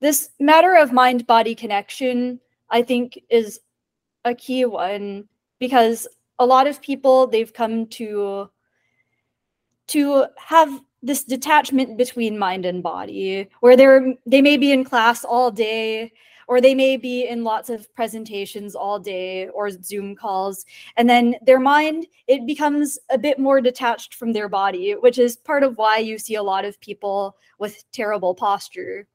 This 0.00 0.30
matter 0.38 0.76
of 0.76 0.92
mind 0.92 1.26
body 1.26 1.54
connection, 1.54 2.40
I 2.70 2.82
think, 2.82 3.18
is 3.30 3.60
a 4.24 4.34
key 4.34 4.64
one 4.64 5.28
because 5.58 6.06
a 6.38 6.46
lot 6.46 6.66
of 6.66 6.80
people 6.80 7.26
they've 7.26 7.52
come 7.52 7.86
to 7.86 8.48
to 9.88 10.26
have 10.36 10.80
this 11.02 11.24
detachment 11.24 11.96
between 11.96 12.38
mind 12.38 12.66
and 12.66 12.82
body 12.82 13.48
where 13.60 13.76
they're 13.76 14.14
they 14.26 14.42
may 14.42 14.56
be 14.56 14.72
in 14.72 14.84
class 14.84 15.24
all 15.24 15.50
day 15.50 16.12
or 16.48 16.60
they 16.60 16.74
may 16.74 16.96
be 16.96 17.28
in 17.28 17.44
lots 17.44 17.68
of 17.68 17.94
presentations 17.94 18.74
all 18.74 18.98
day 18.98 19.48
or 19.48 19.70
zoom 19.70 20.16
calls. 20.16 20.64
And 20.96 21.08
then 21.08 21.36
their 21.42 21.60
mind 21.60 22.06
it 22.26 22.46
becomes 22.46 22.98
a 23.10 23.18
bit 23.18 23.38
more 23.38 23.60
detached 23.60 24.14
from 24.14 24.32
their 24.32 24.48
body 24.48 24.92
which 24.92 25.18
is 25.18 25.36
part 25.36 25.62
of 25.62 25.76
why 25.76 25.98
you 25.98 26.18
see 26.18 26.34
a 26.34 26.42
lot 26.42 26.64
of 26.64 26.80
people 26.80 27.36
with 27.58 27.84
terrible 27.92 28.34
posture. 28.34 29.06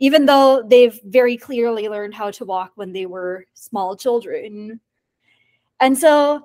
Even 0.00 0.26
though 0.26 0.62
they've 0.66 0.98
very 1.04 1.36
clearly 1.36 1.88
learned 1.88 2.14
how 2.14 2.30
to 2.32 2.44
walk 2.44 2.72
when 2.74 2.92
they 2.92 3.06
were 3.06 3.46
small 3.54 3.96
children. 3.96 4.80
And 5.78 5.96
so 5.96 6.44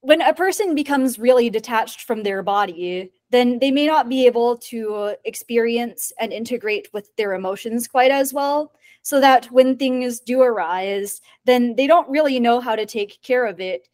when 0.00 0.20
a 0.20 0.34
person 0.34 0.74
becomes 0.74 1.18
really 1.18 1.48
detached 1.48 2.02
from 2.02 2.22
their 2.22 2.42
body, 2.42 3.10
then 3.30 3.58
they 3.58 3.70
may 3.70 3.86
not 3.86 4.08
be 4.08 4.26
able 4.26 4.58
to 4.58 5.14
experience 5.24 6.12
and 6.18 6.32
integrate 6.32 6.88
with 6.92 7.14
their 7.16 7.34
emotions 7.34 7.88
quite 7.88 8.10
as 8.10 8.34
well. 8.34 8.72
So 9.02 9.20
that 9.20 9.46
when 9.46 9.76
things 9.76 10.20
do 10.20 10.42
arise, 10.42 11.20
then 11.44 11.74
they 11.74 11.86
don't 11.86 12.08
really 12.08 12.38
know 12.38 12.60
how 12.60 12.76
to 12.76 12.86
take 12.86 13.20
care 13.22 13.46
of 13.46 13.60
it 13.60 13.88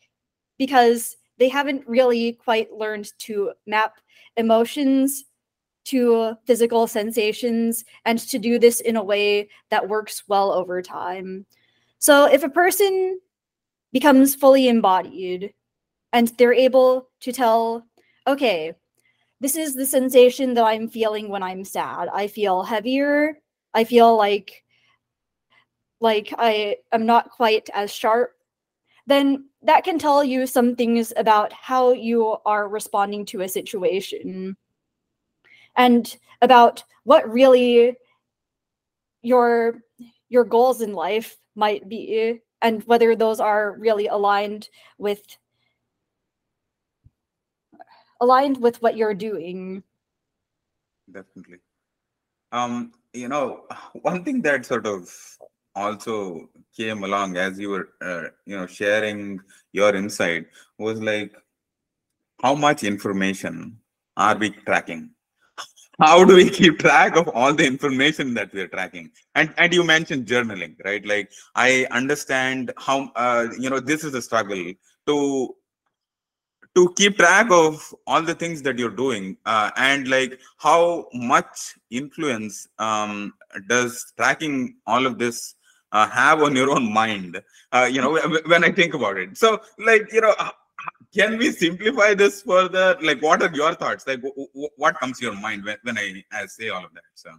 because 0.59 1.17
they 1.39 1.49
haven't 1.49 1.87
really 1.87 2.33
quite 2.33 2.73
learned 2.73 3.13
to 3.21 3.53
map 3.67 3.97
emotions 4.37 5.25
to 5.85 6.35
physical 6.45 6.87
sensations 6.87 7.85
and 8.05 8.19
to 8.19 8.39
do 8.39 8.59
this 8.59 8.81
in 8.81 8.97
a 8.97 9.05
way 9.05 9.49
that 9.71 9.89
works 9.89 10.25
well 10.27 10.53
over 10.53 10.83
time. 10.83 11.47
So 11.99 12.25
if 12.25 12.43
a 12.43 12.49
person 12.49 13.21
becomes 13.93 14.35
fully 14.35 14.67
embodied, 14.67 15.55
and 16.13 16.29
they're 16.39 16.53
able 16.53 17.09
to 17.21 17.33
tell 17.33 17.87
okay 18.27 18.73
this 19.41 19.55
is 19.55 19.75
the 19.75 19.87
sensation 19.87 20.55
that 20.55 20.65
i'm 20.65 20.89
feeling 20.89 21.29
when 21.29 21.43
i'm 21.43 21.65
sad 21.65 22.09
i 22.13 22.27
feel 22.27 22.63
heavier 22.63 23.39
i 23.75 23.85
feel 23.85 24.17
like 24.17 24.65
like 26.01 26.33
i 26.39 26.77
am 26.93 27.07
not 27.07 27.31
quite 27.31 27.69
as 27.75 27.93
sharp 27.93 28.33
then 29.07 29.49
that 29.63 29.85
can 29.85 29.99
tell 29.99 30.25
you 30.25 30.47
some 30.47 30.75
things 30.75 31.13
about 31.17 31.53
how 31.53 31.93
you 31.93 32.37
are 32.45 32.69
responding 32.69 33.25
to 33.25 33.43
a 33.43 33.49
situation 33.49 34.57
and 35.77 36.17
about 36.43 36.83
what 37.05 37.31
really 37.31 37.97
your 39.23 39.83
your 40.29 40.45
goals 40.45 40.81
in 40.81 40.93
life 40.93 41.37
might 41.55 41.89
be 41.89 42.41
and 42.63 42.83
whether 42.85 43.15
those 43.15 43.41
are 43.41 43.77
really 43.79 44.07
aligned 44.07 44.69
with 44.99 45.23
aligned 48.21 48.57
with 48.57 48.81
what 48.83 48.97
you're 48.97 49.15
doing. 49.15 49.83
Definitely. 51.11 51.59
Um 52.53 52.93
you 53.13 53.29
know 53.29 53.65
one 54.03 54.25
thing 54.25 54.43
that 54.43 54.67
sort 54.67 54.87
of 54.87 55.09
also 55.77 56.49
came 56.77 57.05
along 57.05 57.37
as 57.37 57.59
you 57.59 57.71
were 57.71 57.89
uh, 58.03 58.25
you 58.47 58.57
know 58.57 58.67
sharing 58.67 59.41
your 59.73 59.95
insight 59.95 60.47
was 60.79 61.01
like 61.01 61.33
how 62.43 62.55
much 62.55 62.85
information 62.85 63.79
are 64.17 64.37
we 64.37 64.51
tracking? 64.51 65.11
How 65.99 66.25
do 66.25 66.37
we 66.37 66.51
keep 66.51 66.79
track 66.79 67.17
of 67.17 67.29
all 67.29 67.55
the 67.55 67.67
information 67.67 68.35
that 68.35 68.53
we're 68.53 68.69
tracking? 68.69 69.11
And 69.35 69.55
and 69.57 69.73
you 69.73 69.85
mentioned 69.85 70.27
journaling 70.27 70.77
right? 70.85 71.05
Like 71.07 71.31
i 71.55 71.87
understand 71.91 72.73
how 72.77 73.11
uh, 73.17 73.47
you 73.59 73.71
know 73.71 73.81
this 73.81 74.05
is 74.05 74.15
a 74.15 74.23
struggle 74.23 74.73
to 75.07 75.55
to 76.77 76.93
keep 76.95 77.17
track 77.17 77.51
of 77.51 77.95
all 78.07 78.21
the 78.21 78.35
things 78.35 78.61
that 78.61 78.79
you're 78.79 78.91
doing 78.91 79.35
uh, 79.47 79.71
and 79.77 80.09
like 80.09 80.39
how 80.59 81.09
much 81.15 81.75
influence 81.91 82.69
um, 82.79 83.33
does 83.67 84.13
tracking 84.19 84.77
all 84.87 85.07
of 85.07 85.19
this 85.19 85.55
uh, 85.93 86.09
have 86.09 86.43
on 86.43 86.55
your 86.55 86.71
own 86.71 86.93
mind 86.93 87.41
uh, 87.73 87.89
you 87.91 88.01
know 88.01 88.19
when 88.47 88.65
i 88.65 88.71
think 88.71 88.95
about 88.95 89.17
it. 89.17 89.37
So 89.37 89.61
like 89.79 90.13
you 90.13 90.21
know 90.21 90.35
can 91.15 91.39
we 91.39 91.51
simplify 91.51 92.15
this 92.15 92.43
further? 92.43 92.97
Like 93.01 93.23
what 93.23 93.43
are 93.43 93.55
your 93.55 93.75
thoughts? 93.75 94.07
Like 94.07 94.21
what 94.77 94.99
comes 94.99 95.19
to 95.19 95.27
your 95.27 95.35
mind 95.35 95.65
when, 95.65 95.77
when 95.83 95.99
i, 95.99 96.23
I 96.33 96.47
say 96.47 96.69
all 96.69 96.85
of 96.85 96.93
that 96.95 97.03
so. 97.15 97.31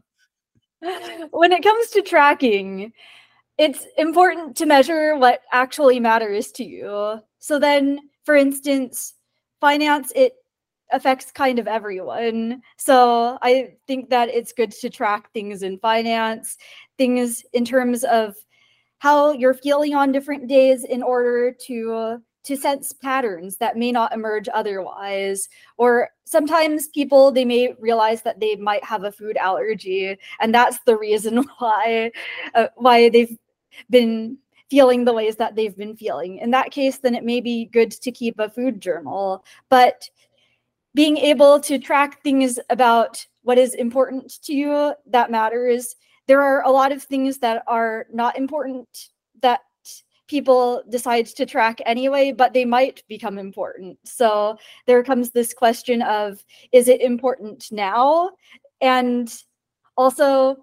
When 1.31 1.51
it 1.51 1.63
comes 1.63 1.89
to 1.91 2.01
tracking 2.01 2.93
it's 3.57 3.87
important 3.97 4.55
to 4.57 4.67
measure 4.67 5.15
what 5.17 5.41
actually 5.51 5.99
matters 5.99 6.51
to 6.53 6.63
you. 6.63 7.19
So 7.39 7.59
then 7.59 7.99
for 8.23 8.35
instance 8.35 9.13
finance 9.59 10.11
it 10.15 10.33
affects 10.91 11.31
kind 11.31 11.59
of 11.59 11.67
everyone. 11.67 12.61
So 12.77 13.37
I 13.41 13.73
think 13.87 14.09
that 14.09 14.29
it's 14.29 14.53
good 14.53 14.71
to 14.71 14.89
track 14.89 15.31
things 15.33 15.63
in 15.63 15.79
finance, 15.79 16.57
things 16.97 17.43
in 17.53 17.65
terms 17.65 18.03
of 18.03 18.35
how 18.99 19.31
you're 19.31 19.53
feeling 19.53 19.95
on 19.95 20.11
different 20.11 20.47
days 20.47 20.83
in 20.83 21.03
order 21.03 21.55
to 21.67 22.21
to 22.47 22.55
sense 22.55 22.93
patterns 22.93 23.57
that 23.57 23.75
may 23.75 23.91
not 23.91 24.13
emerge 24.13 24.47
otherwise. 24.53 25.49
Or 25.77 26.09
sometimes 26.23 26.87
people 26.87 27.31
they 27.31 27.43
may 27.43 27.75
realize 27.79 28.21
that 28.21 28.39
they 28.39 28.55
might 28.55 28.83
have 28.85 29.03
a 29.03 29.11
food 29.11 29.35
allergy 29.37 30.17
and 30.39 30.55
that's 30.55 30.79
the 30.85 30.97
reason 30.97 31.37
why 31.59 32.11
uh, 32.55 32.67
why 32.75 33.09
they've 33.09 33.37
been 33.89 34.37
feeling 34.69 35.05
the 35.05 35.13
ways 35.13 35.35
that 35.37 35.55
they've 35.55 35.77
been 35.77 35.95
feeling. 35.95 36.37
In 36.37 36.51
that 36.51 36.71
case 36.71 36.99
then 36.99 37.15
it 37.15 37.25
may 37.25 37.41
be 37.41 37.65
good 37.65 37.91
to 37.91 38.11
keep 38.11 38.39
a 38.39 38.49
food 38.49 38.81
journal. 38.81 39.43
But 39.69 40.09
being 40.97 41.17
able 41.17 41.59
to 41.59 41.77
track 41.77 42.23
things 42.23 42.57
about 42.71 43.23
what 43.43 43.59
is 43.59 43.75
important 43.75 44.41
to 44.41 44.51
you 44.51 44.95
that 45.05 45.29
matters 45.29 45.95
there 46.27 46.41
are 46.41 46.63
a 46.63 46.71
lot 46.71 46.91
of 46.91 47.03
things 47.03 47.37
that 47.37 47.63
are 47.67 48.07
not 48.11 48.35
important 48.35 48.87
that 49.41 49.61
people 50.27 50.83
decide 50.89 51.25
to 51.25 51.45
track 51.45 51.79
anyway, 51.85 52.33
but 52.33 52.51
they 52.51 52.65
might 52.65 53.01
become 53.07 53.37
important. 53.37 53.97
So 54.03 54.57
there 54.87 55.03
comes 55.03 55.31
this 55.31 55.53
question 55.53 56.01
of 56.01 56.43
is 56.73 56.87
it 56.89 56.99
important 56.99 57.71
now? 57.71 58.31
And 58.81 59.33
also, 59.95 60.57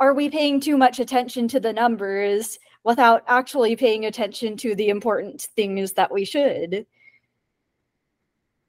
are 0.00 0.14
we 0.14 0.30
paying 0.30 0.60
too 0.60 0.78
much 0.78 1.00
attention 1.00 1.48
to 1.48 1.60
the 1.60 1.72
numbers 1.72 2.58
without 2.84 3.24
actually 3.26 3.76
paying 3.76 4.06
attention 4.06 4.56
to 4.58 4.74
the 4.74 4.88
important 4.88 5.48
things 5.54 5.92
that 5.92 6.10
we 6.10 6.24
should? 6.24 6.86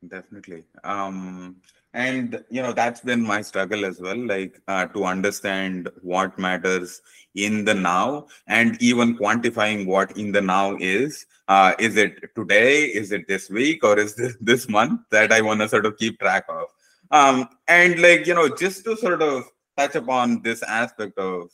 Definitely. 0.07 0.63
Um, 0.83 1.57
and 1.93 2.43
you 2.49 2.61
know 2.61 2.71
that's 2.71 3.01
been 3.01 3.21
my 3.21 3.41
struggle 3.41 3.83
as 3.83 3.99
well 3.99 4.15
like 4.15 4.61
uh, 4.67 4.85
to 4.87 5.05
understand 5.05 5.89
what 6.03 6.37
matters 6.37 7.01
in 7.33 7.65
the 7.65 7.73
now 7.73 8.27
and 8.45 8.79
even 8.79 9.17
quantifying 9.17 9.85
what 9.87 10.15
in 10.17 10.31
the 10.31 10.41
now 10.41 10.77
is. 10.79 11.25
Uh, 11.47 11.73
is 11.79 11.97
it 11.97 12.33
today? 12.35 12.83
Is 12.85 13.11
it 13.11 13.27
this 13.27 13.49
week? 13.49 13.83
Or 13.83 13.99
is 13.99 14.15
this 14.21 14.35
this 14.39 14.69
month 14.69 15.01
that 15.11 15.33
i 15.33 15.41
want 15.41 15.59
to 15.61 15.67
sort 15.67 15.85
of 15.85 15.97
keep 15.97 16.19
track 16.19 16.45
of? 16.47 16.67
Um, 17.11 17.49
and 17.67 18.01
like 18.01 18.25
you 18.25 18.35
know 18.35 18.47
just 18.55 18.85
to 18.85 18.95
sort 18.95 19.21
of 19.21 19.43
touch 19.77 19.95
upon 19.95 20.41
this 20.43 20.63
aspect 20.63 21.17
of 21.17 21.49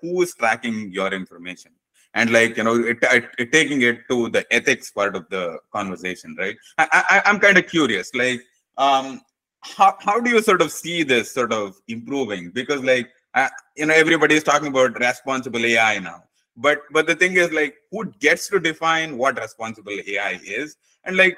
who 0.00 0.22
is 0.22 0.34
tracking 0.34 0.90
your 0.92 1.12
information 1.12 1.72
and 2.14 2.30
like 2.30 2.56
you 2.56 2.64
know 2.64 2.76
it, 2.76 2.98
it, 3.38 3.52
taking 3.52 3.82
it 3.82 4.00
to 4.08 4.28
the 4.30 4.44
ethics 4.52 4.90
part 4.90 5.14
of 5.14 5.28
the 5.30 5.58
conversation 5.72 6.34
right? 6.38 6.56
I, 6.78 6.88
I, 6.92 7.22
i'm 7.26 7.38
kind 7.38 7.58
of 7.58 7.66
curious 7.66 8.10
like 8.14 8.40
um, 8.78 9.20
how, 9.62 9.96
how 10.00 10.20
do 10.20 10.30
you 10.30 10.40
sort 10.40 10.62
of 10.62 10.72
see 10.72 11.02
this 11.02 11.30
sort 11.30 11.52
of 11.52 11.76
improving? 11.88 12.50
Because 12.50 12.82
like 12.82 13.10
uh, 13.34 13.48
you 13.76 13.86
know 13.86 13.94
everybody 13.94 14.36
is 14.36 14.44
talking 14.44 14.68
about 14.68 14.98
responsible 14.98 15.64
ai 15.64 15.98
now. 15.98 16.22
But 16.56 16.82
but 16.92 17.06
the 17.06 17.14
thing 17.14 17.34
is 17.34 17.52
like 17.52 17.74
who 17.90 18.06
gets 18.20 18.48
to 18.48 18.60
define 18.60 19.18
what 19.18 19.38
responsible 19.38 19.98
ai 20.06 20.40
is? 20.44 20.76
And 21.04 21.16
like 21.16 21.36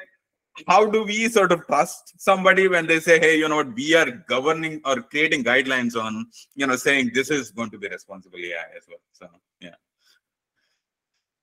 how 0.67 0.85
do 0.85 1.05
we 1.05 1.29
sort 1.29 1.53
of 1.53 1.67
trust 1.67 2.21
somebody 2.21 2.69
when 2.69 2.87
they 2.87 3.01
say 3.01 3.19
hey 3.19 3.39
you 3.39 3.49
know 3.49 3.57
what? 3.57 3.75
We 3.75 3.95
are 3.95 4.11
governing 4.29 4.81
or 4.85 5.03
creating 5.03 5.45
guidelines 5.45 5.97
on 5.97 6.27
you 6.55 6.67
know 6.67 6.77
saying 6.77 7.13
this 7.15 7.31
is 7.31 7.51
going 7.51 7.71
to 7.71 7.79
be 7.79 7.89
responsible 7.89 8.39
ai 8.39 8.77
as 8.77 8.85
well 8.89 8.99
so 9.13 9.27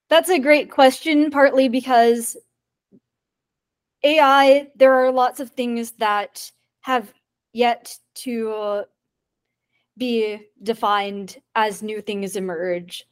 that's 0.10 0.30
a 0.30 0.40
great 0.40 0.72
question 0.72 1.30
partly 1.30 1.68
because 1.70 2.38
ai 4.04 4.68
there 4.76 4.94
are 4.94 5.12
lots 5.12 5.40
of 5.40 5.50
things 5.52 5.92
that 5.94 6.52
have 6.82 7.12
yet 7.54 7.98
to 8.14 8.86
be 9.98 10.40
defined 10.64 11.38
as 11.56 11.82
new 11.82 12.02
things 12.02 12.36
emerge. 12.36 13.06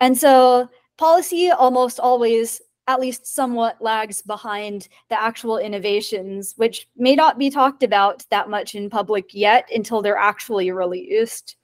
And 0.00 0.16
so 0.16 0.68
policy 0.96 1.50
almost 1.50 2.00
always, 2.00 2.62
at 2.86 3.00
least 3.00 3.26
somewhat, 3.26 3.82
lags 3.82 4.22
behind 4.22 4.88
the 5.08 5.20
actual 5.20 5.58
innovations, 5.58 6.54
which 6.56 6.88
may 6.96 7.14
not 7.14 7.38
be 7.38 7.50
talked 7.50 7.82
about 7.82 8.24
that 8.30 8.48
much 8.48 8.74
in 8.74 8.88
public 8.90 9.34
yet 9.34 9.68
until 9.74 10.02
they're 10.02 10.16
actually 10.16 10.70
released. 10.70 11.56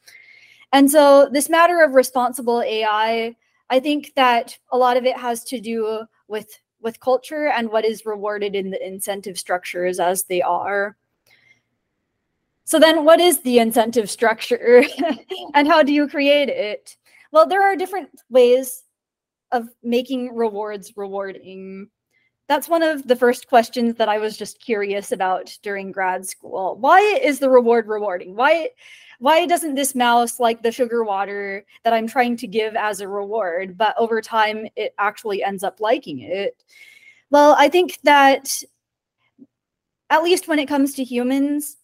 And 0.73 0.90
so, 0.90 1.28
this 1.30 1.49
matter 1.49 1.80
of 1.83 1.95
responsible 1.95 2.61
AI, 2.61 3.35
I 3.68 3.80
think 3.80 4.12
that 4.14 4.58
a 4.70 4.78
lot 4.78 4.97
of 4.97 5.04
it 5.04 5.17
has 5.17 5.45
to 5.45 5.60
do 5.60 6.06
with, 6.28 6.58
with 6.80 7.00
culture 7.00 7.49
and 7.49 7.71
what 7.71 7.84
is 7.84 8.06
rewarded 8.06 8.54
in 8.54 8.71
the 8.71 8.86
incentive 8.86 9.38
structures 9.38 9.99
as 9.99 10.25
they 10.25 10.43
are. 10.43 10.97
So 12.64 12.80
then 12.80 13.04
what 13.04 13.21
is 13.21 13.41
the 13.41 13.60
incentive 13.60 14.10
structure 14.10 14.84
and 15.54 15.69
how 15.69 15.82
do 15.82 15.93
you 15.93 16.08
create 16.08 16.49
it? 16.49 16.97
Well, 17.30 17.47
there 17.47 17.62
are 17.62 17.76
different 17.76 18.10
ways 18.28 18.82
of 19.52 19.69
making 19.82 20.34
rewards 20.34 20.93
rewarding. 20.97 21.88
That's 22.49 22.69
one 22.69 22.82
of 22.82 23.06
the 23.06 23.17
first 23.17 23.49
questions 23.49 23.95
that 23.97 24.08
I 24.08 24.19
was 24.19 24.36
just 24.36 24.60
curious 24.60 25.12
about 25.12 25.56
during 25.62 25.93
grad 25.93 26.26
school. 26.26 26.76
Why 26.78 27.00
is 27.00 27.38
the 27.38 27.50
reward 27.50 27.86
rewarding? 27.86 28.34
Why 28.34 28.71
why 29.19 29.47
doesn't 29.47 29.75
this 29.75 29.95
mouse 29.95 30.39
like 30.41 30.63
the 30.63 30.73
sugar 30.73 31.05
water 31.05 31.65
that 31.85 31.93
I'm 31.93 32.07
trying 32.07 32.37
to 32.39 32.47
give 32.47 32.76
as 32.76 33.00
a 33.00 33.09
reward, 33.09 33.76
but 33.76 33.95
over 33.99 34.21
time 34.21 34.67
it 34.76 34.95
actually 34.99 35.43
ends 35.43 35.65
up 35.65 35.81
liking 35.81 36.21
it? 36.21 36.63
Well, 37.31 37.57
I 37.59 37.69
think 37.69 37.99
that 38.05 38.63
at 40.11 40.23
least 40.23 40.49
when 40.49 40.59
it 40.59 40.67
comes 40.69 40.95
to 40.95 41.05
humans, 41.05 41.76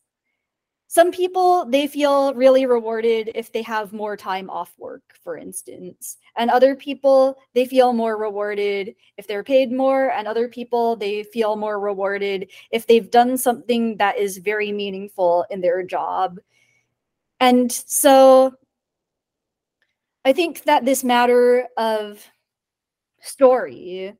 some 0.87 1.11
people 1.11 1.65
they 1.65 1.87
feel 1.87 2.35
really 2.35 2.67
rewarded 2.67 3.31
if 3.35 3.51
they 3.51 3.63
have 3.63 3.95
more 3.95 4.15
time 4.15 4.51
off 4.51 4.75
work 4.79 5.03
for 5.25 5.39
instance. 5.39 6.19
And 6.37 6.51
other 6.51 6.77
people 6.77 7.39
they 7.55 7.65
feel 7.65 7.95
more 7.95 8.19
rewarded 8.19 8.95
if 9.17 9.27
they're 9.27 9.43
paid 9.43 9.73
more. 9.73 10.11
And 10.11 10.29
other 10.29 10.49
people 10.49 10.97
they 10.97 11.23
feel 11.23 11.57
more 11.57 11.81
rewarded 11.81 12.51
if 12.71 12.87
they've 12.87 13.11
done 13.11 13.39
something 13.39 13.97
that 13.97 14.19
is 14.19 14.37
very 14.37 14.71
meaningful 14.71 15.47
in 15.49 15.63
their 15.63 15.83
job 15.83 16.39
and 17.43 17.73
so 17.73 18.55
i 20.25 20.33
think 20.33 20.63
that 20.63 20.85
this 20.85 21.03
matter 21.03 21.67
of 21.77 22.25
story 23.21 24.15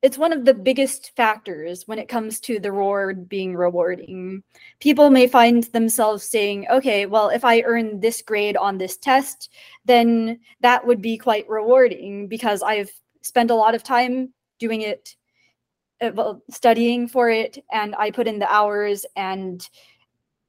it's 0.00 0.16
one 0.16 0.32
of 0.32 0.44
the 0.44 0.54
biggest 0.54 1.10
factors 1.16 1.88
when 1.88 1.98
it 1.98 2.08
comes 2.08 2.38
to 2.38 2.60
the 2.60 2.70
reward 2.70 3.28
being 3.28 3.56
rewarding. 3.56 4.44
People 4.78 5.10
may 5.10 5.26
find 5.26 5.64
themselves 5.64 6.22
saying, 6.22 6.68
okay, 6.70 7.06
well, 7.06 7.30
if 7.30 7.44
I 7.44 7.62
earn 7.62 7.98
this 7.98 8.22
grade 8.22 8.56
on 8.56 8.78
this 8.78 8.96
test, 8.96 9.50
then 9.84 10.38
that 10.60 10.86
would 10.86 11.02
be 11.02 11.18
quite 11.18 11.48
rewarding 11.48 12.28
because 12.28 12.62
I've 12.62 12.90
spent 13.22 13.50
a 13.50 13.56
lot 13.56 13.74
of 13.74 13.82
time 13.82 14.32
doing 14.60 14.82
it, 14.82 15.16
uh, 16.00 16.12
well, 16.14 16.42
studying 16.48 17.08
for 17.08 17.28
it, 17.28 17.58
and 17.72 17.96
I 17.96 18.12
put 18.12 18.28
in 18.28 18.38
the 18.38 18.52
hours 18.52 19.04
and 19.16 19.68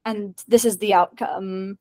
and 0.05 0.41
this 0.47 0.65
is 0.65 0.77
the 0.77 0.93
outcome. 0.93 1.77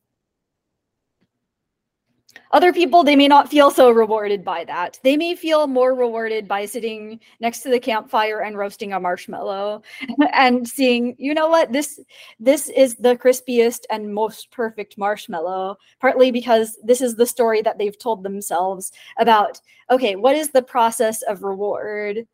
Other 2.51 2.73
people, 2.73 3.05
they 3.05 3.17
may 3.17 3.29
not 3.29 3.51
feel 3.51 3.71
so 3.71 3.91
rewarded 3.91 4.45
by 4.45 4.65
that. 4.65 4.99
They 5.03 5.17
may 5.17 5.35
feel 5.35 5.67
more 5.67 5.95
rewarded 5.95 6.49
by 6.49 6.65
sitting 6.65 7.21
next 7.41 7.61
to 7.61 7.71
the 7.71 7.81
campfire 7.81 8.41
and 8.41 8.57
roasting 8.57 8.93
a 8.93 9.01
marshmallow 9.01 9.83
and 10.33 10.67
seeing, 10.67 11.15
you 11.19 11.35
know 11.35 11.49
what, 11.49 11.73
this 11.73 12.01
this 12.39 12.69
is 12.71 12.97
the 12.97 13.17
crispiest 13.17 13.81
and 13.91 14.15
most 14.15 14.51
perfect 14.51 14.97
marshmallow, 14.97 15.77
partly 16.01 16.31
because 16.31 16.79
this 16.83 17.01
is 17.01 17.17
the 17.17 17.27
story 17.27 17.61
that 17.63 17.79
they've 17.79 17.99
told 17.99 18.23
themselves 18.23 18.93
about, 19.19 19.61
okay, 19.91 20.17
what 20.17 20.37
is 20.37 20.51
the 20.51 20.63
process 20.63 21.23
of 21.23 21.43
reward? 21.43 22.27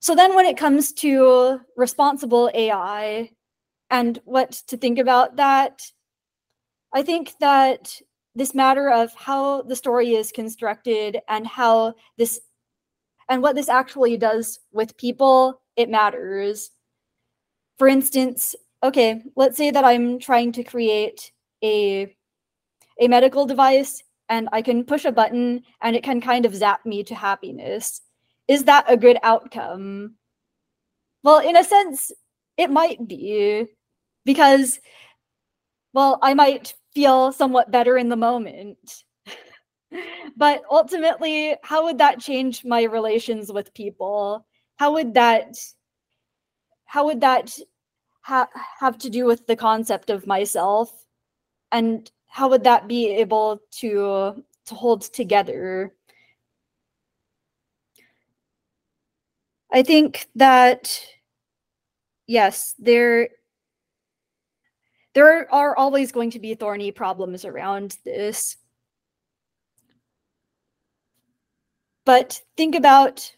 So 0.00 0.14
then 0.14 0.36
when 0.36 0.46
it 0.46 0.56
comes 0.56 0.92
to 0.94 1.60
responsible 1.76 2.50
AI 2.54 3.30
and 3.90 4.18
what 4.24 4.52
to 4.68 4.76
think 4.76 4.98
about 4.98 5.36
that, 5.36 5.82
I 6.94 7.02
think 7.02 7.34
that 7.40 8.00
this 8.34 8.54
matter 8.54 8.90
of 8.90 9.14
how 9.14 9.62
the 9.62 9.76
story 9.76 10.14
is 10.14 10.30
constructed 10.32 11.18
and 11.28 11.46
how 11.46 11.94
this 12.18 12.40
and 13.28 13.42
what 13.42 13.56
this 13.56 13.68
actually 13.68 14.16
does 14.16 14.60
with 14.72 14.96
people 14.96 15.60
it 15.76 15.88
matters. 15.90 16.70
For 17.78 17.88
instance 17.88 18.54
okay 18.82 19.22
let's 19.36 19.56
say 19.56 19.70
that 19.70 19.84
i'm 19.84 20.18
trying 20.18 20.52
to 20.52 20.62
create 20.62 21.32
a 21.62 22.14
a 23.00 23.08
medical 23.08 23.46
device 23.46 24.02
and 24.28 24.48
i 24.52 24.60
can 24.60 24.84
push 24.84 25.04
a 25.04 25.12
button 25.12 25.62
and 25.80 25.96
it 25.96 26.02
can 26.02 26.20
kind 26.20 26.44
of 26.44 26.54
zap 26.54 26.84
me 26.84 27.02
to 27.04 27.14
happiness. 27.14 28.02
Is 28.48 28.64
that 28.64 28.84
a 28.88 28.96
good 28.96 29.18
outcome? 29.22 30.14
Well 31.22 31.38
in 31.38 31.56
a 31.56 31.64
sense 31.64 32.12
it 32.56 32.70
might 32.70 33.06
be 33.08 33.66
because 34.26 34.80
well 35.94 36.18
i 36.22 36.34
might 36.34 36.74
feel 36.96 37.30
somewhat 37.30 37.70
better 37.70 37.98
in 37.98 38.08
the 38.08 38.16
moment. 38.16 39.04
but 40.36 40.62
ultimately, 40.70 41.54
how 41.62 41.84
would 41.84 41.98
that 41.98 42.18
change 42.18 42.64
my 42.64 42.84
relations 42.84 43.52
with 43.52 43.74
people? 43.74 44.46
How 44.76 44.94
would 44.94 45.12
that 45.12 45.58
how 46.86 47.04
would 47.04 47.20
that 47.20 47.58
ha- 48.22 48.48
have 48.80 48.96
to 48.96 49.10
do 49.10 49.26
with 49.26 49.46
the 49.46 49.56
concept 49.56 50.08
of 50.08 50.26
myself? 50.26 50.90
And 51.70 52.10
how 52.28 52.48
would 52.48 52.64
that 52.64 52.88
be 52.88 53.10
able 53.10 53.60
to 53.80 54.42
to 54.64 54.74
hold 54.74 55.02
together? 55.02 55.92
I 59.70 59.82
think 59.82 60.28
that 60.34 60.98
yes, 62.26 62.74
there 62.78 63.28
there 65.16 65.50
are 65.50 65.74
always 65.74 66.12
going 66.12 66.30
to 66.32 66.38
be 66.38 66.54
thorny 66.54 66.92
problems 66.92 67.46
around 67.46 67.96
this. 68.04 68.58
But 72.04 72.42
think 72.58 72.74
about 72.74 73.34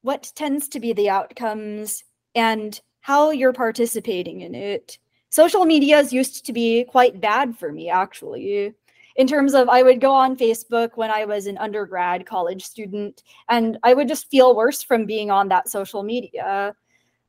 what 0.00 0.32
tends 0.34 0.66
to 0.70 0.80
be 0.80 0.94
the 0.94 1.10
outcomes 1.10 2.04
and 2.34 2.80
how 3.00 3.32
you're 3.32 3.52
participating 3.52 4.40
in 4.40 4.54
it. 4.54 4.96
Social 5.28 5.66
medias 5.66 6.10
used 6.10 6.46
to 6.46 6.54
be 6.54 6.84
quite 6.84 7.20
bad 7.20 7.54
for 7.54 7.70
me, 7.70 7.90
actually 7.90 8.74
in 9.16 9.26
terms 9.26 9.52
of 9.52 9.68
I 9.68 9.82
would 9.82 10.00
go 10.00 10.14
on 10.14 10.36
Facebook 10.36 10.90
when 10.94 11.10
I 11.10 11.24
was 11.24 11.46
an 11.46 11.58
undergrad 11.58 12.24
college 12.24 12.64
student, 12.64 13.24
and 13.48 13.76
I 13.82 13.92
would 13.92 14.06
just 14.06 14.30
feel 14.30 14.54
worse 14.54 14.80
from 14.80 15.06
being 15.06 15.28
on 15.28 15.48
that 15.48 15.68
social 15.68 16.04
media. 16.04 16.74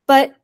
But 0.06 0.36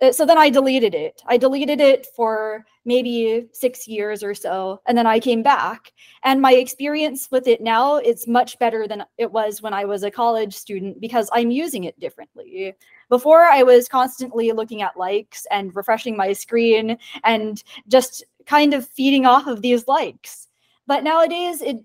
Uh, 0.00 0.12
so 0.12 0.24
then 0.24 0.38
I 0.38 0.48
deleted 0.48 0.94
it. 0.94 1.22
I 1.26 1.36
deleted 1.36 1.80
it 1.80 2.06
for 2.16 2.64
maybe 2.84 3.46
six 3.52 3.86
years 3.86 4.22
or 4.22 4.34
so, 4.34 4.80
and 4.86 4.96
then 4.96 5.06
I 5.06 5.20
came 5.20 5.42
back. 5.42 5.92
And 6.22 6.40
my 6.40 6.54
experience 6.54 7.28
with 7.30 7.46
it 7.46 7.60
now 7.60 7.98
is 7.98 8.26
much 8.26 8.58
better 8.58 8.88
than 8.88 9.04
it 9.18 9.30
was 9.30 9.60
when 9.60 9.74
I 9.74 9.84
was 9.84 10.02
a 10.02 10.10
college 10.10 10.54
student 10.54 11.00
because 11.00 11.28
I'm 11.32 11.50
using 11.50 11.84
it 11.84 11.98
differently. 12.00 12.74
Before, 13.08 13.44
I 13.44 13.62
was 13.62 13.88
constantly 13.88 14.52
looking 14.52 14.82
at 14.82 14.96
likes 14.96 15.46
and 15.50 15.74
refreshing 15.74 16.16
my 16.16 16.32
screen 16.32 16.96
and 17.24 17.62
just 17.88 18.24
kind 18.46 18.72
of 18.72 18.88
feeding 18.88 19.26
off 19.26 19.46
of 19.46 19.62
these 19.62 19.86
likes. 19.86 20.48
But 20.86 21.04
nowadays, 21.04 21.60
it 21.60 21.76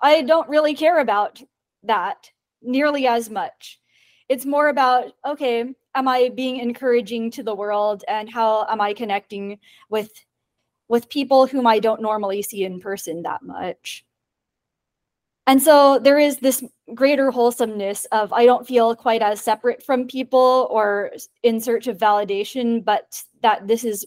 I 0.00 0.22
don't 0.22 0.48
really 0.48 0.74
care 0.74 1.00
about 1.00 1.42
that 1.82 2.30
nearly 2.62 3.06
as 3.06 3.30
much. 3.30 3.79
It's 4.30 4.46
more 4.46 4.68
about 4.68 5.12
okay, 5.26 5.74
am 5.94 6.08
I 6.08 6.30
being 6.34 6.56
encouraging 6.56 7.30
to 7.32 7.42
the 7.42 7.54
world, 7.54 8.04
and 8.08 8.30
how 8.30 8.66
am 8.70 8.80
I 8.80 8.94
connecting 8.94 9.58
with 9.90 10.10
with 10.90 11.08
people 11.08 11.46
whom 11.46 11.66
I 11.68 11.78
don't 11.78 12.02
normally 12.02 12.42
see 12.42 12.64
in 12.64 12.80
person 12.80 13.22
that 13.22 13.42
much. 13.42 14.04
And 15.46 15.62
so 15.62 16.00
there 16.00 16.18
is 16.18 16.38
this 16.38 16.64
greater 16.94 17.30
wholesomeness 17.30 18.06
of 18.06 18.32
I 18.32 18.44
don't 18.44 18.66
feel 18.66 18.96
quite 18.96 19.22
as 19.22 19.40
separate 19.40 19.84
from 19.84 20.08
people 20.08 20.68
or 20.70 21.12
in 21.44 21.60
search 21.60 21.86
of 21.86 21.96
validation, 21.96 22.84
but 22.84 23.22
that 23.42 23.68
this 23.68 23.84
is 23.84 24.04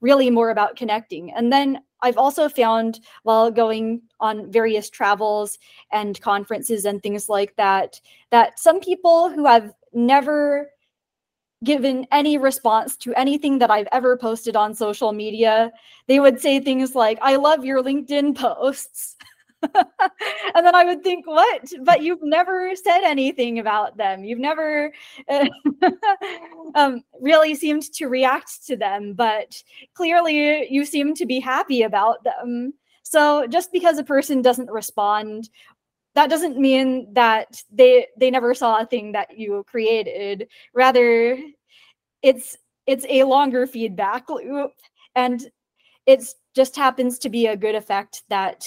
really 0.00 0.28
more 0.30 0.50
about 0.50 0.76
connecting. 0.76 1.32
And 1.32 1.52
then 1.52 1.80
I've 2.02 2.18
also 2.18 2.48
found 2.48 3.00
while 3.22 3.50
going 3.50 4.02
on 4.20 4.50
various 4.50 4.90
travels 4.90 5.58
and 5.92 6.20
conferences 6.20 6.84
and 6.84 7.02
things 7.02 7.28
like 7.28 7.56
that, 7.56 8.00
that 8.30 8.58
some 8.58 8.80
people 8.80 9.30
who 9.30 9.46
have 9.46 9.72
never 9.92 10.70
given 11.64 12.06
any 12.12 12.38
response 12.38 12.96
to 12.98 13.14
anything 13.14 13.58
that 13.58 13.70
I've 13.70 13.88
ever 13.92 14.16
posted 14.16 14.56
on 14.56 14.74
social 14.74 15.12
media, 15.12 15.72
they 16.06 16.20
would 16.20 16.40
say 16.40 16.60
things 16.60 16.94
like, 16.94 17.18
I 17.22 17.36
love 17.36 17.64
your 17.64 17.82
LinkedIn 17.82 18.36
posts. 18.36 19.16
and 20.54 20.66
then 20.66 20.74
I 20.74 20.84
would 20.84 21.02
think, 21.02 21.26
what? 21.26 21.70
But 21.82 22.02
you've 22.02 22.22
never 22.22 22.74
said 22.76 23.02
anything 23.04 23.58
about 23.58 23.96
them. 23.96 24.24
You've 24.24 24.38
never 24.38 24.92
um, 26.74 27.02
really 27.20 27.54
seemed 27.54 27.82
to 27.94 28.06
react 28.06 28.66
to 28.66 28.76
them, 28.76 29.14
but 29.14 29.62
clearly 29.94 30.70
you 30.70 30.84
seem 30.84 31.14
to 31.14 31.26
be 31.26 31.40
happy 31.40 31.82
about 31.82 32.24
them. 32.24 32.74
So 33.02 33.46
just 33.46 33.72
because 33.72 33.98
a 33.98 34.04
person 34.04 34.42
doesn't 34.42 34.70
respond, 34.70 35.48
that 36.14 36.30
doesn't 36.30 36.58
mean 36.58 37.12
that 37.12 37.62
they 37.70 38.06
they 38.16 38.30
never 38.30 38.54
saw 38.54 38.80
a 38.80 38.86
thing 38.86 39.12
that 39.12 39.38
you 39.38 39.64
created. 39.68 40.48
Rather, 40.74 41.38
it's 42.22 42.56
it's 42.86 43.04
a 43.08 43.24
longer 43.24 43.66
feedback 43.66 44.28
loop, 44.30 44.72
and 45.14 45.48
it's 46.06 46.34
just 46.54 46.74
happens 46.74 47.18
to 47.18 47.28
be 47.28 47.46
a 47.46 47.56
good 47.56 47.74
effect 47.74 48.22
that 48.30 48.66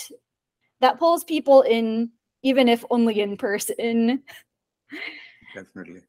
that 0.81 0.99
pulls 0.99 1.23
people 1.23 1.61
in 1.61 2.11
even 2.41 2.69
if 2.69 2.85
only 2.89 3.19
in 3.19 3.37
person. 3.37 4.23
Definitely. 5.55 6.01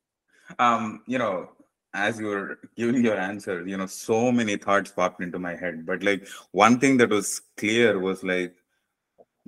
Um 0.59 1.03
you 1.07 1.19
know 1.19 1.51
as 1.93 2.21
you 2.21 2.27
were 2.27 2.59
giving 2.77 3.05
your 3.05 3.17
answer 3.19 3.67
you 3.67 3.77
know 3.77 3.87
so 3.87 4.31
many 4.31 4.57
thoughts 4.57 4.93
popped 4.93 5.21
into 5.21 5.41
my 5.41 5.57
head 5.57 5.85
but 5.85 6.05
like 6.05 6.25
one 6.53 6.79
thing 6.79 6.97
that 6.97 7.11
was 7.11 7.43
clear 7.57 7.99
was 7.99 8.23
like 8.23 8.55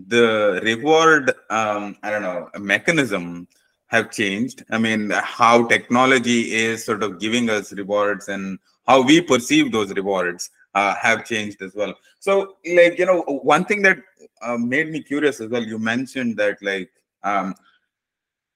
the 0.08 0.61
reward 0.64 1.30
um 1.50 1.96
i 2.02 2.11
don't 2.11 2.22
know 2.22 2.48
mechanism 2.58 3.46
have 3.92 4.11
changed. 4.11 4.64
I 4.70 4.78
mean 4.78 5.11
how 5.11 5.66
technology 5.68 6.54
is 6.54 6.82
sort 6.82 7.02
of 7.02 7.20
giving 7.20 7.50
us 7.50 7.72
rewards 7.74 8.28
and 8.28 8.58
how 8.87 9.02
we 9.02 9.20
perceive 9.20 9.70
those 9.70 9.92
rewards 9.92 10.50
uh, 10.74 10.94
have 10.94 11.24
changed 11.24 11.61
as 11.62 11.74
well 11.74 11.94
so 12.20 12.56
like 12.74 12.98
you 12.98 13.06
know 13.06 13.22
one 13.42 13.64
thing 13.64 13.82
that 13.82 13.98
uh, 14.42 14.58
made 14.58 14.90
me 14.90 15.00
curious 15.02 15.40
as 15.40 15.48
well. 15.48 15.62
You 15.62 15.78
mentioned 15.78 16.37
that 16.37 16.58
like 16.62 16.90
um, 17.22 17.54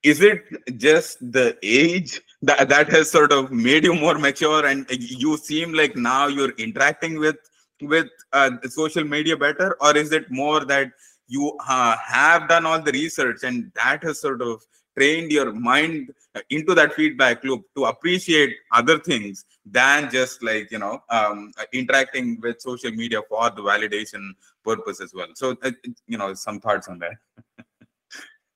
is 0.03 0.21
it 0.21 0.43
just 0.77 1.19
the 1.31 1.57
age 1.63 2.21
that 2.41 2.69
that 2.69 2.89
has 2.89 3.09
sort 3.09 3.31
of 3.31 3.51
made 3.51 3.83
you 3.83 3.95
more 3.95 4.17
mature 4.17 4.65
and 4.65 4.85
you 4.89 5.37
seem 5.37 5.73
like 5.73 5.95
now 5.95 6.27
you're 6.27 6.51
interacting 6.51 7.19
with 7.19 7.37
with 7.81 8.07
uh, 8.33 8.51
social 8.69 9.03
media 9.03 9.37
better 9.37 9.77
or 9.81 9.95
is 9.95 10.11
it 10.11 10.29
more 10.29 10.65
that 10.65 10.91
you 11.27 11.57
uh, 11.67 11.95
have 11.97 12.47
done 12.47 12.65
all 12.65 12.81
the 12.81 12.91
research 12.91 13.43
and 13.43 13.71
that 13.75 14.03
has 14.03 14.19
sort 14.19 14.41
of 14.41 14.61
trained 14.97 15.31
your 15.31 15.51
mind 15.51 16.13
into 16.49 16.73
that 16.75 16.93
feedback 16.93 17.43
loop 17.43 17.63
to 17.75 17.85
appreciate 17.85 18.55
other 18.71 18.99
things 18.99 19.45
than 19.65 20.09
just 20.09 20.43
like 20.43 20.71
you 20.71 20.79
know 20.79 21.01
um, 21.09 21.51
interacting 21.73 22.39
with 22.41 22.61
social 22.61 22.91
media 22.91 23.21
for 23.29 23.49
the 23.49 23.61
validation 23.61 24.31
purpose 24.63 25.01
as 25.01 25.13
well. 25.13 25.27
So 25.35 25.55
uh, 25.63 25.71
you 26.07 26.17
know 26.17 26.33
some 26.33 26.59
thoughts 26.59 26.87
on 26.87 26.99
that? 26.99 27.13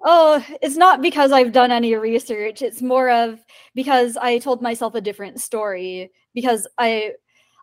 Oh 0.04 0.44
it's 0.62 0.78
not 0.78 1.02
because 1.02 1.32
i've 1.32 1.52
done 1.52 1.72
any 1.72 1.96
research. 1.96 2.62
It's 2.62 2.82
more 2.82 3.10
of 3.10 3.40
because 3.76 4.18
i 4.18 4.40
told 4.40 4.62
myself 4.62 4.96
a 4.96 5.02
different 5.02 5.40
story 5.40 6.12
because 6.34 6.68
i 6.78 7.14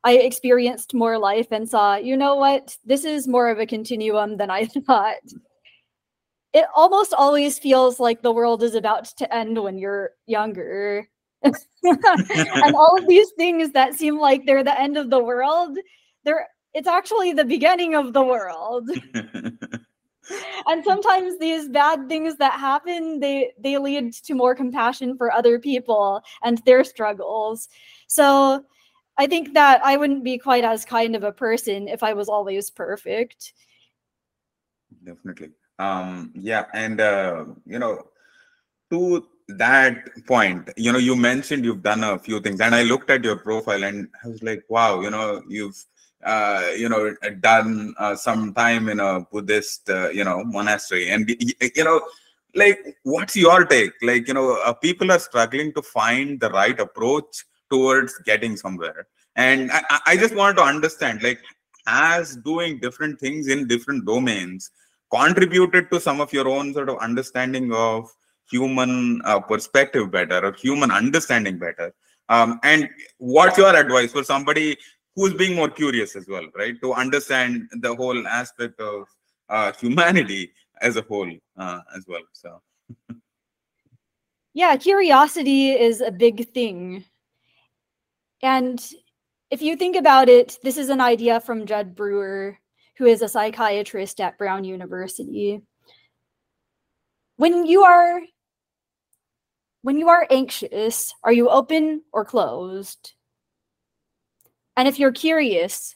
i 0.05 0.13
experienced 0.19 0.95
more 0.95 1.19
life 1.19 1.49
and 1.51 1.69
saw 1.69 1.97
you 1.97 2.17
know 2.17 2.37
what? 2.37 2.77
This 2.85 3.05
is 3.05 3.27
more 3.27 3.51
of 3.51 3.59
a 3.59 3.67
continuum 3.67 4.37
than 4.37 4.51
i 4.51 4.65
thought 4.87 5.17
it 6.53 6.65
almost 6.75 7.13
always 7.13 7.59
feels 7.59 8.01
like 8.01 8.23
the 8.23 8.33
world 8.33 8.63
is 8.63 8.75
about 8.75 9.05
to 9.05 9.35
end 9.35 9.63
when 9.63 9.79
you're 9.79 10.13
younger. 10.27 11.09
and 11.43 12.75
all 12.75 12.97
of 12.99 13.07
these 13.07 13.31
things 13.37 13.71
that 13.73 13.95
seem 13.95 14.19
like 14.19 14.45
they're 14.45 14.65
the 14.65 14.81
end 14.81 14.97
of 14.97 15.11
the 15.11 15.23
world, 15.23 15.79
they're 16.25 16.49
it's 16.75 16.89
actually 16.89 17.33
the 17.33 17.45
beginning 17.45 17.95
of 17.95 18.13
the 18.13 18.23
world. 18.23 18.89
and 19.15 20.85
sometimes 20.85 21.39
these 21.39 21.69
bad 21.69 22.09
things 22.09 22.37
that 22.37 22.59
happen, 22.59 23.21
they 23.21 23.53
they 23.59 23.79
lead 23.79 24.13
to 24.13 24.35
more 24.35 24.55
compassion 24.55 25.17
for 25.17 25.31
other 25.31 25.59
people 25.59 26.23
and 26.43 26.59
their 26.65 26.83
struggles. 26.83 27.69
So 28.09 28.65
I 29.17 29.27
think 29.27 29.55
that 29.55 29.81
I 29.85 29.97
wouldn't 29.97 30.25
be 30.25 30.39
quite 30.39 30.65
as 30.65 30.85
kind 30.85 31.15
of 31.15 31.25
a 31.25 31.33
person 31.33 31.89
if 31.89 32.03
I 32.03 32.15
was 32.15 32.29
always 32.29 32.71
perfect. 32.71 33.53
Definitely 35.05 35.51
um 35.79 36.33
yeah 36.35 36.65
and 36.75 37.01
uh, 37.01 37.45
you 37.67 37.79
know 37.79 38.07
to 38.91 39.27
that 39.49 40.09
point 40.27 40.69
you 40.77 40.93
know 40.93 40.99
you 40.99 41.17
mentioned 41.17 41.65
you've 41.65 41.83
done 41.83 42.05
a 42.05 42.19
few 42.19 42.39
things 42.41 42.61
and 42.61 42.75
i 42.75 42.83
looked 42.83 43.09
at 43.11 43.25
your 43.25 43.37
profile 43.37 43.85
and 43.85 44.09
i 44.23 44.29
was 44.29 44.43
like 44.43 44.63
wow 44.69 45.01
you 45.01 45.11
know 45.11 45.43
you've 45.49 45.87
uh, 46.25 46.71
you 46.77 46.89
know 46.89 47.15
done 47.41 47.95
uh, 47.99 48.15
some 48.15 48.53
time 48.55 48.89
in 48.89 49.01
a 49.01 49.21
buddhist 49.33 49.89
uh, 49.91 50.09
you 50.11 50.25
know 50.25 50.45
monastery. 50.45 51.11
And 51.11 51.29
you 51.31 51.85
know 51.85 52.01
like 52.55 52.97
what's 53.05 53.37
your 53.37 53.65
take? 53.65 53.93
Like 54.03 54.27
you 54.29 54.35
know 54.35 54.61
uh, 54.65 54.73
people 54.73 55.13
are 55.13 55.19
struggling 55.19 55.73
to 55.75 55.83
find 55.83 56.41
the 56.41 56.51
right 56.51 56.79
approach 56.79 57.45
towards 57.71 58.19
getting 58.25 58.57
somewhere. 58.57 59.07
And 59.37 59.71
I, 59.71 60.01
I 60.07 60.17
just 60.17 60.35
wanted 60.35 60.57
to 60.57 60.63
understand 60.63 61.23
like 61.23 61.41
as 61.87 62.37
doing 62.37 62.81
different 62.81 63.21
things 63.21 63.47
in 63.49 63.69
different 63.69 64.05
domains 64.05 64.71
contributed 65.11 65.91
to 65.91 66.01
some 66.01 66.21
of 66.21 66.33
your 66.33 66.49
own 66.49 66.73
sort 66.75 66.89
of 66.89 66.99
understanding 66.99 67.73
of 67.73 68.11
human 68.51 69.21
uh, 69.25 69.41
perspective 69.41 70.11
better 70.11 70.45
or 70.45 70.53
human 70.53 70.91
understanding 70.91 71.59
better. 71.59 71.95
Um, 72.29 72.61
and 72.63 72.89
what's 73.19 73.57
your 73.57 73.75
advice 73.75 74.13
for 74.13 74.25
somebody 74.25 74.77
who's 75.17 75.35
being 75.35 75.57
more 75.57 75.71
curious 75.71 76.15
as 76.15 76.29
well 76.29 76.47
right? 76.57 76.81
To 76.83 76.93
understand 76.93 77.69
the 77.81 77.95
whole 77.95 78.27
aspect 78.27 78.81
of 78.81 79.09
uh, 79.49 79.73
humanity 79.73 80.53
as 80.81 80.97
a 80.97 81.03
whole 81.03 81.31
uh, 81.57 81.81
as 81.97 82.07
well 82.07 82.23
so. 82.33 82.61
Yeah 84.53 84.77
curiosity 84.77 85.71
is 85.71 86.01
a 86.01 86.11
big 86.11 86.53
thing. 86.53 87.05
And 88.43 88.85
if 89.51 89.63
you 89.63 89.77
think 89.77 89.97
about 89.97 90.29
it 90.29 90.59
this 90.63 90.77
is 90.77 90.91
an 90.91 91.01
idea 91.01 91.41
from 91.41 91.67
Jud 91.67 91.97
Brewer 91.97 92.59
who 92.99 93.07
is 93.07 93.23
a 93.23 93.29
psychiatrist 93.29 94.21
at 94.21 94.37
Brown 94.37 94.65
University. 94.65 95.63
When 97.37 97.65
you 97.65 97.85
are 97.85 98.21
when 99.83 99.99
you 99.99 100.09
are 100.09 100.27
anxious, 100.29 101.15
are 101.23 101.33
you 101.33 101.49
open 101.49 102.03
or 102.13 102.25
closed? 102.25 103.13
And 104.77 104.89
if 104.89 104.99
you're 104.99 105.13
curious, 105.13 105.95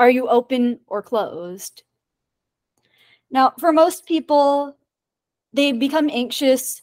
are 0.00 0.10
you 0.10 0.28
open 0.28 0.80
or 0.88 1.02
closed? 1.02 1.84
Now, 3.30 3.52
for 3.58 3.72
most 3.72 4.04
people, 4.04 4.76
they 5.52 5.70
become 5.70 6.10
anxious 6.10 6.82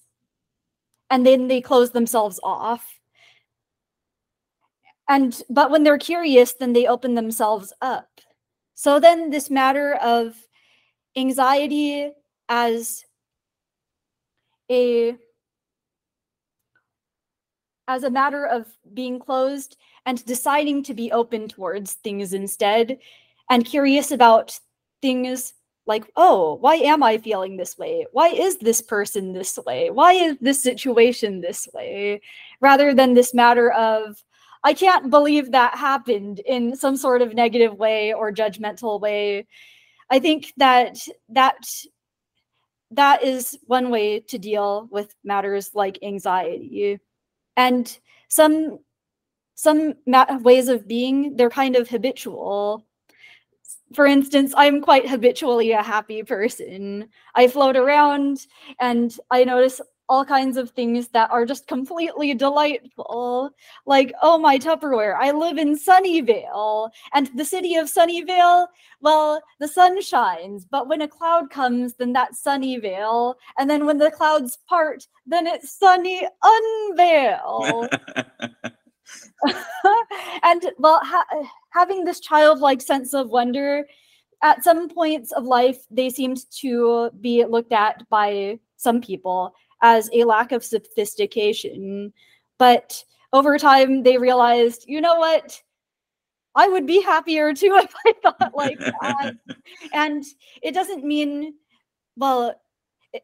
and 1.10 1.26
then 1.26 1.50
they 1.50 1.60
close 1.60 1.92
themselves 1.92 2.40
off. 2.42 3.00
And 5.10 5.42
but 5.50 5.72
when 5.72 5.84
they're 5.84 5.98
curious, 5.98 6.54
then 6.54 6.72
they 6.72 6.88
open 6.88 7.16
themselves 7.16 7.74
up. 7.82 8.08
So 8.78 9.00
then 9.00 9.32
this 9.32 9.50
matter 9.50 9.96
of 9.96 10.36
anxiety 11.16 12.12
as 12.48 13.04
a 14.70 15.16
as 17.88 18.04
a 18.04 18.12
matter 18.12 18.46
of 18.46 18.68
being 18.94 19.18
closed 19.18 19.78
and 20.06 20.24
deciding 20.26 20.84
to 20.84 20.94
be 20.94 21.12
open 21.12 21.48
towards 21.48 21.94
things 21.94 22.34
instead 22.34 23.00
and 23.50 23.66
curious 23.66 24.12
about 24.12 24.60
things 25.02 25.56
like, 25.88 26.06
oh, 26.16 26.54
why 26.62 26.76
am 26.76 27.02
I 27.02 27.18
feeling 27.18 27.58
this 27.58 27.80
way? 27.80 28.06
Why 28.12 28.28
is 28.28 28.58
this 28.58 28.84
person 28.84 29.34
this 29.34 29.58
way? 29.66 29.90
Why 29.90 30.14
is 30.14 30.38
this 30.40 30.62
situation 30.62 31.42
this 31.42 31.68
way? 31.74 32.22
Rather 32.62 32.94
than 32.94 33.16
this 33.16 33.34
matter 33.34 33.72
of, 33.72 34.24
I 34.64 34.74
can't 34.74 35.10
believe 35.10 35.52
that 35.52 35.76
happened 35.76 36.40
in 36.40 36.76
some 36.76 36.98
sort 36.98 37.22
of 37.22 37.34
negative 37.34 37.76
way 37.76 38.14
or 38.14 38.32
judgmental 38.32 39.00
way. 39.00 39.48
I 40.10 40.20
think 40.20 40.54
that 40.58 40.98
that 41.30 41.58
that 42.92 43.24
is 43.24 43.58
one 43.66 43.90
way 43.90 44.20
to 44.22 44.38
deal 44.38 44.88
with 44.92 45.14
matters 45.24 45.72
like 45.74 46.00
anxiety. 46.02 47.00
And 47.58 47.98
some 48.30 48.80
some 49.56 49.96
ma- 50.06 50.38
ways 50.42 50.68
of 50.70 50.88
being 50.88 51.36
they're 51.36 51.50
kind 51.50 51.76
of 51.76 51.90
habitual. 51.90 52.86
For 53.94 54.06
instance 54.06 54.54
i'm 54.58 54.82
quite 54.82 55.10
habitually 55.10 55.72
a 55.72 55.84
happy 55.84 56.24
person. 56.24 57.10
I 57.36 57.48
float 57.48 57.76
around 57.78 58.48
and 58.80 59.18
i 59.32 59.44
notice 59.44 59.82
all 60.10 60.24
kinds 60.24 60.58
of 60.58 60.70
things 60.72 61.10
that 61.10 61.30
are 61.32 61.46
just 61.46 61.68
completely 61.68 62.34
delightful. 62.34 63.52
Like, 63.86 64.14
oh, 64.22 64.38
my 64.38 64.58
Tupperware, 64.58 65.16
I 65.20 65.32
live 65.32 65.58
in 65.58 65.78
Sunnyvale, 65.78 66.90
and 67.14 67.30
the 67.36 67.46
city 67.46 67.76
of 67.76 67.88
Sunnyvale, 67.88 68.68
well, 69.02 69.42
the 69.60 69.68
sun 69.68 70.02
shines, 70.02 70.66
but 70.66 70.88
when 70.88 71.02
a 71.02 71.08
cloud 71.08 71.50
comes, 71.50 71.96
then 71.96 72.14
that's 72.14 72.42
Sunnyvale. 72.42 73.36
And 73.58 73.70
then 73.70 73.86
when 73.86 73.98
the 73.98 74.12
clouds 74.12 74.58
part, 74.68 75.08
then 75.26 75.46
it's 75.46 75.72
Sunny 75.78 76.28
Unveil. 76.44 77.90
and 80.44 80.72
well, 80.78 81.00
ha- 81.04 81.50
having 81.72 82.06
this 82.06 82.20
childlike 82.20 82.82
sense 82.82 83.14
of 83.14 83.30
wonder, 83.30 83.86
at 84.44 84.64
some 84.64 84.88
points 84.88 85.32
of 85.32 85.46
life, 85.46 85.80
they 85.90 86.10
seemed 86.10 86.40
to 86.60 87.10
be 87.22 87.44
looked 87.44 87.74
at 87.74 88.08
by 88.10 88.60
some 88.78 89.02
people 89.02 89.54
as 89.82 90.10
a 90.14 90.24
lack 90.24 90.52
of 90.52 90.64
sophistication. 90.64 92.14
But 92.58 93.04
over 93.34 93.58
time, 93.58 94.04
they 94.04 94.18
realized, 94.18 94.86
you 94.88 95.02
know 95.02 95.16
what? 95.16 95.62
I 96.56 96.68
would 96.68 96.88
be 96.88 97.02
happier 97.02 97.54
too 97.54 97.80
if 97.84 97.94
I 98.06 98.14
thought 98.24 98.56
like 98.56 98.80
that. 98.80 99.34
and 99.94 100.24
it 100.62 100.74
doesn't 100.74 101.06
mean, 101.06 101.54
well, 102.16 102.60
it, 103.14 103.24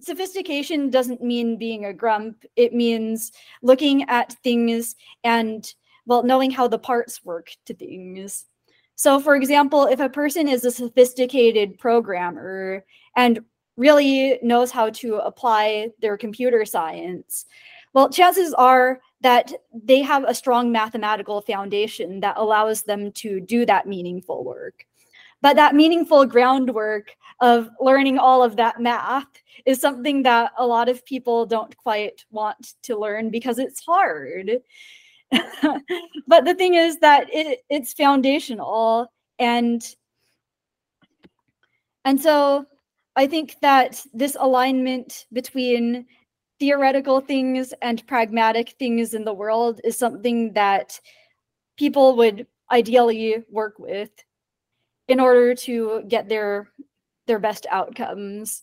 sophistication 0.00 0.90
doesn't 0.90 1.22
mean 1.22 1.58
being 1.58 1.84
a 1.84 1.92
grump. 1.92 2.44
It 2.56 2.72
means 2.72 3.32
looking 3.62 4.08
at 4.08 4.36
things 4.44 4.94
and, 5.24 5.72
well, 6.06 6.22
knowing 6.22 6.50
how 6.50 6.68
the 6.68 6.78
parts 6.78 7.24
work 7.24 7.50
to 7.66 7.74
things. 7.74 8.46
So, 8.94 9.20
for 9.20 9.36
example, 9.36 9.86
if 9.86 10.00
a 10.00 10.08
person 10.08 10.48
is 10.48 10.64
a 10.64 10.70
sophisticated 10.70 11.78
programmer 11.78 12.84
and 13.16 13.40
really 13.78 14.38
knows 14.42 14.70
how 14.70 14.90
to 14.90 15.16
apply 15.16 15.88
their 16.00 16.18
computer 16.18 16.64
science, 16.64 17.46
well, 17.94 18.10
chances 18.10 18.52
are 18.54 19.00
that 19.22 19.52
they 19.72 20.02
have 20.02 20.24
a 20.24 20.34
strong 20.34 20.70
mathematical 20.70 21.40
foundation 21.40 22.20
that 22.20 22.36
allows 22.36 22.82
them 22.82 23.10
to 23.12 23.40
do 23.40 23.64
that 23.64 23.86
meaningful 23.86 24.44
work. 24.44 24.84
But 25.40 25.56
that 25.56 25.74
meaningful 25.74 26.26
groundwork 26.26 27.14
of 27.40 27.70
learning 27.80 28.18
all 28.18 28.42
of 28.42 28.56
that 28.56 28.80
math 28.80 29.28
is 29.64 29.80
something 29.80 30.22
that 30.24 30.52
a 30.58 30.66
lot 30.66 30.88
of 30.88 31.04
people 31.04 31.46
don't 31.46 31.76
quite 31.76 32.24
want 32.30 32.74
to 32.82 32.98
learn 32.98 33.30
because 33.30 33.58
it's 33.58 33.80
hard. 33.80 34.50
but 36.26 36.44
the 36.44 36.54
thing 36.54 36.74
is 36.74 36.98
that 36.98 37.28
it, 37.32 37.60
it's 37.70 37.92
foundational 37.92 39.12
and 39.38 39.94
and 42.04 42.20
so 42.20 42.64
I 43.18 43.26
think 43.26 43.56
that 43.62 44.06
this 44.14 44.36
alignment 44.38 45.26
between 45.32 46.06
theoretical 46.60 47.20
things 47.20 47.74
and 47.82 48.06
pragmatic 48.06 48.76
things 48.78 49.12
in 49.12 49.24
the 49.24 49.34
world 49.34 49.80
is 49.82 49.98
something 49.98 50.52
that 50.52 51.00
people 51.76 52.14
would 52.14 52.46
ideally 52.70 53.42
work 53.50 53.80
with 53.80 54.10
in 55.08 55.18
order 55.18 55.52
to 55.66 56.04
get 56.06 56.28
their 56.28 56.68
their 57.26 57.40
best 57.40 57.66
outcomes. 57.72 58.62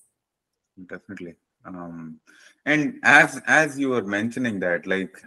Definitely. 0.88 1.36
Um 1.66 2.22
and 2.66 2.96
as 3.04 3.42
as 3.48 3.78
you 3.78 3.90
were 3.90 4.06
mentioning 4.06 4.62
that 4.62 4.88
like 4.88 5.22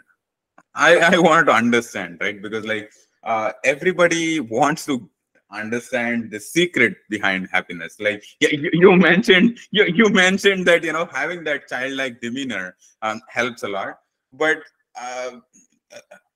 i 0.74 0.96
i 0.96 1.18
wanted 1.18 1.46
to 1.46 1.52
understand 1.52 2.16
right? 2.22 2.40
Because 2.40 2.64
like 2.64 2.90
uh 3.24 3.52
everybody 3.62 4.40
wants 4.40 4.86
to 4.86 5.10
understand 5.50 6.30
the 6.30 6.40
secret 6.40 6.96
behind 7.08 7.48
happiness. 7.52 7.96
Like 8.00 8.24
you, 8.40 8.70
you 8.72 8.96
mentioned 8.96 9.58
you, 9.70 9.84
you 9.86 10.08
mentioned 10.10 10.66
that 10.66 10.84
you 10.84 10.92
know 10.92 11.08
having 11.12 11.44
that 11.44 11.68
childlike 11.68 12.20
demeanor 12.20 12.76
um, 13.02 13.20
helps 13.28 13.62
a 13.62 13.68
lot. 13.68 13.98
But 14.32 14.58
uh, 15.00 15.30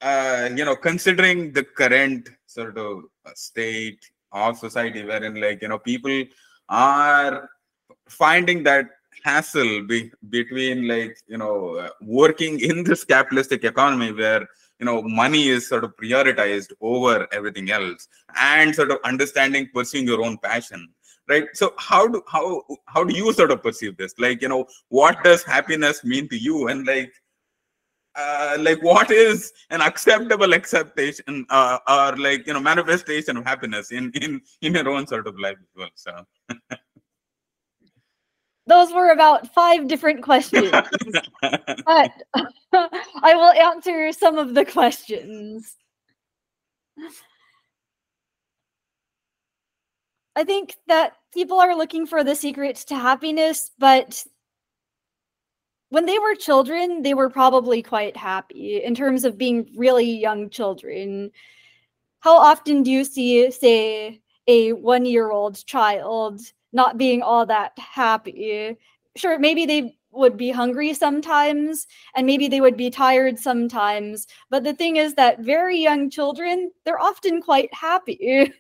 uh, 0.01 0.48
you 0.55 0.64
know 0.64 0.77
considering 0.77 1.53
the 1.53 1.64
current 1.64 2.29
sort 2.46 2.79
of 2.79 3.05
state 3.35 4.01
of 4.33 4.59
society 4.59 5.05
wherein 5.05 5.40
like 5.40 5.62
you 5.62 5.68
know 5.68 5.79
people 5.79 6.25
are 6.68 7.48
finding 8.09 8.62
that 8.62 8.87
hassle 9.25 9.83
be, 9.87 10.11
between 10.31 10.88
like 10.88 11.16
you 11.29 11.38
know 11.38 11.77
uh, 11.77 11.88
working 12.01 12.61
in 12.61 12.83
this 12.85 13.05
capitalistic 13.05 13.64
economy 13.64 14.12
where 14.12 14.46
you 14.83 14.87
know 14.88 15.01
money 15.03 15.42
is 15.57 15.68
sort 15.73 15.85
of 15.87 15.97
prioritized 15.97 16.73
over 16.81 17.29
everything 17.33 17.71
else 17.79 18.09
and 18.53 18.75
sort 18.81 18.90
of 18.90 18.99
understanding 19.12 19.68
pursuing 19.73 20.09
your 20.12 20.25
own 20.27 20.37
passion 20.49 20.88
right? 21.29 21.45
So 21.55 21.73
how 21.79 22.09
do 22.09 22.23
how 22.27 22.62
how 22.87 23.05
do 23.05 23.14
you 23.14 23.33
sort 23.33 23.53
of 23.53 23.62
perceive 23.62 23.97
this? 23.97 24.14
Like 24.18 24.42
you 24.42 24.49
know 24.49 24.66
what 24.88 25.23
does 25.23 25.45
happiness 25.45 26.03
mean 26.03 26.29
to 26.31 26.37
you? 26.37 26.66
And 26.66 26.85
like 26.87 27.12
uh, 28.14 28.57
like 28.61 28.83
what 28.83 29.11
is 29.11 29.53
an 29.71 29.81
acceptable 29.81 30.55
acceptation 30.55 31.47
uh, 31.49 31.79
or 31.88 32.16
like 32.16 32.47
you 32.47 32.55
know 32.55 32.61
manifestation 32.61 33.37
of 33.37 33.45
happiness 33.45 33.92
in 33.92 34.11
in 34.21 34.40
in 34.61 34.75
your 34.75 34.88
own 34.88 35.07
sort 35.07 35.27
of 35.27 35.38
life 35.38 35.57
as 35.61 35.77
well 35.77 35.88
so 35.95 36.27
those 38.66 38.92
were 38.92 39.11
about 39.11 39.53
five 39.55 39.88
different 39.88 40.22
questions 40.22 40.70
but 41.40 42.12
i 42.72 43.35
will 43.35 43.53
answer 43.53 44.12
some 44.12 44.38
of 44.38 44.55
the 44.55 44.64
questions 44.64 45.77
i 50.37 50.44
think 50.44 50.77
that 50.87 51.14
people 51.33 51.61
are 51.61 51.77
looking 51.77 52.07
for 52.07 52.22
the 52.22 52.35
secret 52.35 52.77
to 52.77 52.94
happiness 52.94 53.70
but 53.79 54.25
when 55.92 56.07
they 56.07 56.18
were 56.18 56.35
children, 56.35 57.03
they 57.03 57.12
were 57.12 57.29
probably 57.29 57.83
quite 57.83 58.16
happy 58.16 58.83
in 58.83 58.94
terms 58.94 59.25
of 59.27 59.37
being 59.37 59.68
really 59.77 60.11
young 60.11 60.48
children. 60.48 61.31
How 62.20 62.35
often 62.38 62.83
do 62.83 62.90
you 62.90 63.05
see, 63.05 63.51
say, 63.51 64.22
a 64.46 64.72
one 64.72 65.05
year 65.05 65.31
old 65.31 65.62
child 65.66 66.40
not 66.73 66.99
being 66.99 67.23
all 67.23 67.47
that 67.47 67.73
happy? 67.79 68.77
Sure, 69.17 69.39
maybe 69.39 69.67
they 69.67 69.97
would 70.13 70.37
be 70.37 70.51
hungry 70.51 70.93
sometimes 70.95 71.87
and 72.15 72.27
maybe 72.27 72.47
they 72.49 72.61
would 72.61 72.77
be 72.77 72.91
tired 72.91 73.39
sometimes. 73.39 74.27
But 74.51 74.65
the 74.65 74.75
thing 74.75 74.97
is 74.97 75.15
that 75.15 75.41
very 75.41 75.79
young 75.79 76.11
children, 76.11 76.71
they're 76.85 77.01
often 77.01 77.41
quite 77.41 77.73
happy 77.73 78.53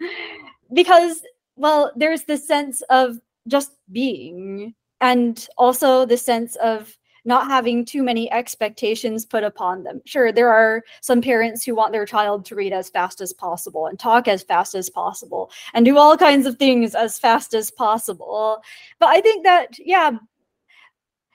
because, 0.72 1.22
well, 1.56 1.92
there's 1.96 2.24
this 2.24 2.46
sense 2.46 2.82
of 2.90 3.18
just 3.48 3.72
being 3.92 4.74
and 5.00 5.48
also 5.56 6.04
the 6.04 6.16
sense 6.16 6.56
of 6.56 6.96
not 7.24 7.46
having 7.46 7.84
too 7.84 8.02
many 8.02 8.30
expectations 8.32 9.24
put 9.24 9.44
upon 9.44 9.82
them. 9.82 10.00
Sure, 10.04 10.32
there 10.32 10.52
are 10.52 10.82
some 11.00 11.20
parents 11.20 11.64
who 11.64 11.74
want 11.74 11.92
their 11.92 12.06
child 12.06 12.44
to 12.46 12.54
read 12.54 12.72
as 12.72 12.90
fast 12.90 13.20
as 13.20 13.32
possible 13.32 13.86
and 13.86 13.98
talk 13.98 14.28
as 14.28 14.42
fast 14.42 14.74
as 14.74 14.90
possible 14.90 15.50
and 15.74 15.84
do 15.84 15.98
all 15.98 16.16
kinds 16.16 16.46
of 16.46 16.56
things 16.56 16.94
as 16.94 17.18
fast 17.18 17.54
as 17.54 17.70
possible. 17.70 18.62
But 18.98 19.08
I 19.10 19.20
think 19.20 19.44
that, 19.44 19.78
yeah, 19.78 20.12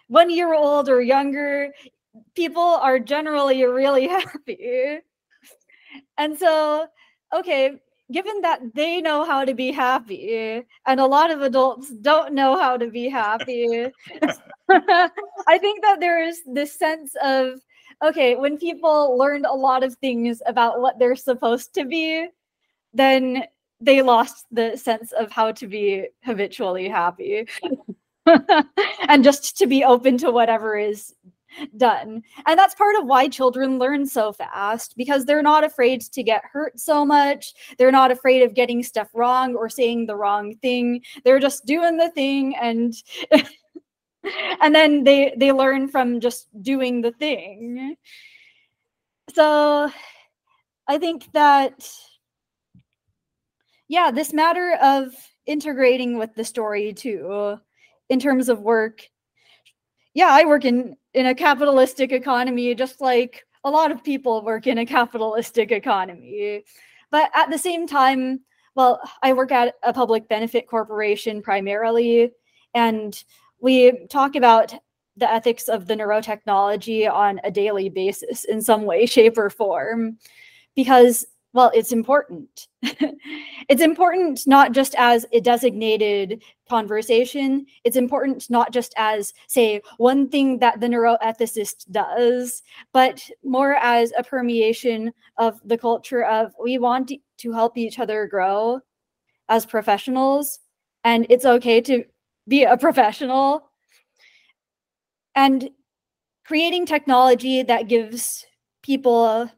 one 0.07 0.29
year 0.29 0.53
old 0.53 0.89
or 0.89 1.01
younger, 1.01 1.71
people 2.35 2.61
are 2.61 2.99
generally 2.99 3.63
really 3.65 4.07
happy. 4.07 4.99
And 6.17 6.37
so, 6.37 6.87
okay, 7.33 7.79
given 8.11 8.41
that 8.41 8.61
they 8.73 9.01
know 9.01 9.25
how 9.25 9.43
to 9.45 9.53
be 9.53 9.71
happy 9.71 10.63
and 10.85 10.99
a 10.99 11.05
lot 11.05 11.31
of 11.31 11.41
adults 11.41 11.89
don't 12.01 12.33
know 12.33 12.57
how 12.59 12.77
to 12.77 12.87
be 12.89 13.09
happy, 13.09 13.85
I 14.69 15.57
think 15.59 15.81
that 15.81 15.99
there 15.99 16.23
is 16.23 16.41
this 16.45 16.73
sense 16.77 17.15
of 17.23 17.59
okay, 18.03 18.35
when 18.35 18.57
people 18.57 19.17
learned 19.17 19.45
a 19.45 19.53
lot 19.53 19.83
of 19.83 19.95
things 19.95 20.41
about 20.45 20.81
what 20.81 20.99
they're 20.99 21.15
supposed 21.15 21.73
to 21.73 21.85
be, 21.85 22.27
then 22.93 23.45
they 23.79 24.01
lost 24.01 24.45
the 24.51 24.75
sense 24.75 25.11
of 25.13 25.31
how 25.31 25.51
to 25.53 25.67
be 25.67 26.07
habitually 26.23 26.87
happy. 26.87 27.47
And 29.07 29.23
just 29.23 29.55
to 29.57 29.67
be 29.67 29.83
open 29.83 30.17
to 30.17 30.31
whatever 30.31 30.75
is 30.75 31.13
done. 31.77 32.23
And 32.45 32.59
that's 32.59 32.75
part 32.75 32.95
of 32.95 33.05
why 33.05 33.27
children 33.27 33.79
learn 33.79 34.05
so 34.05 34.31
fast 34.33 34.95
because 34.97 35.25
they're 35.25 35.41
not 35.41 35.63
afraid 35.63 36.01
to 36.01 36.23
get 36.23 36.43
hurt 36.51 36.79
so 36.79 37.05
much. 37.05 37.53
They're 37.77 37.91
not 37.91 38.11
afraid 38.11 38.41
of 38.43 38.53
getting 38.53 38.83
stuff 38.83 39.09
wrong 39.13 39.55
or 39.55 39.69
saying 39.69 40.05
the 40.05 40.15
wrong 40.15 40.55
thing. 40.55 41.01
They're 41.23 41.39
just 41.39 41.65
doing 41.65 41.97
the 41.97 42.09
thing 42.09 42.55
and 42.55 42.93
and 44.61 44.73
then 44.73 45.03
they 45.03 45.33
they 45.37 45.51
learn 45.51 45.87
from 45.87 46.19
just 46.19 46.47
doing 46.61 47.01
the 47.01 47.11
thing. 47.11 47.95
So 49.33 49.91
I 50.87 50.97
think 50.97 51.31
that 51.33 51.89
yeah, 53.87 54.11
this 54.11 54.33
matter 54.33 54.77
of 54.81 55.13
integrating 55.45 56.17
with 56.17 56.33
the 56.35 56.43
story 56.43 56.93
too 56.93 57.59
in 58.09 58.19
terms 58.19 58.49
of 58.49 58.61
work 58.61 59.07
yeah 60.15 60.29
i 60.31 60.43
work 60.43 60.65
in 60.65 60.95
in 61.13 61.27
a 61.27 61.35
capitalistic 61.35 62.11
economy 62.11 62.73
just 62.73 62.99
like 62.99 63.45
a 63.63 63.69
lot 63.69 63.91
of 63.91 64.03
people 64.03 64.43
work 64.43 64.67
in 64.67 64.77
a 64.77 64.85
capitalistic 64.85 65.71
economy. 65.71 66.63
But 67.09 67.31
at 67.33 67.49
the 67.49 67.57
same 67.57 67.85
time 67.87 68.41
well 68.75 68.99
i 69.21 69.33
work 69.33 69.51
at 69.51 69.75
a 69.83 69.93
public 69.93 70.27
benefit 70.27 70.67
corporation 70.67 71.43
primarily 71.43 72.31
and 72.73 73.23
we 73.59 74.07
talk 74.07 74.35
about 74.35 74.73
the 75.17 75.31
ethics 75.31 75.69
of 75.69 75.87
the 75.87 75.95
neurotechnology 75.95 77.09
on 77.09 77.39
a 77.43 77.51
daily 77.51 77.89
basis 77.89 78.43
in 78.43 78.61
some 78.61 78.83
way 78.83 79.05
shape 79.05 79.37
or 79.37 79.49
form 79.49 80.17
because 80.75 81.25
well, 81.55 81.71
it's 81.73 81.93
important. 81.93 82.67
it's 82.83 83.81
important 83.81 84.41
not 84.45 84.73
just 84.73 84.93
as 84.97 85.25
a 85.31 85.39
designated 85.39 86.43
conversation, 86.67 87.65
it's 87.85 87.95
important 87.95 88.49
not 88.49 88.73
just 88.73 88.93
as, 88.97 89.33
say, 89.47 89.81
one 89.95 90.27
thing 90.27 90.59
that 90.59 90.81
the 90.81 90.87
neuroethicist 90.87 91.89
does, 91.91 92.61
but 92.91 93.23
more 93.41 93.75
as 93.75 94.11
a 94.17 94.23
permeation 94.23 95.13
of 95.37 95.61
the 95.63 95.77
culture 95.77 96.25
of 96.25 96.51
we 96.61 96.77
want 96.77 97.09
to 97.37 97.51
help 97.53 97.77
each 97.77 97.99
other 97.99 98.27
grow 98.27 98.81
as 99.47 99.65
professionals, 99.65 100.59
and 101.05 101.25
it's 101.29 101.45
okay 101.45 101.79
to 101.79 102.03
be 102.49 102.65
a 102.65 102.75
professional. 102.75 103.69
And 105.35 105.69
creating 106.45 106.85
technology 106.85 107.63
that 107.63 107.87
gives 107.87 108.45
people 108.83 109.49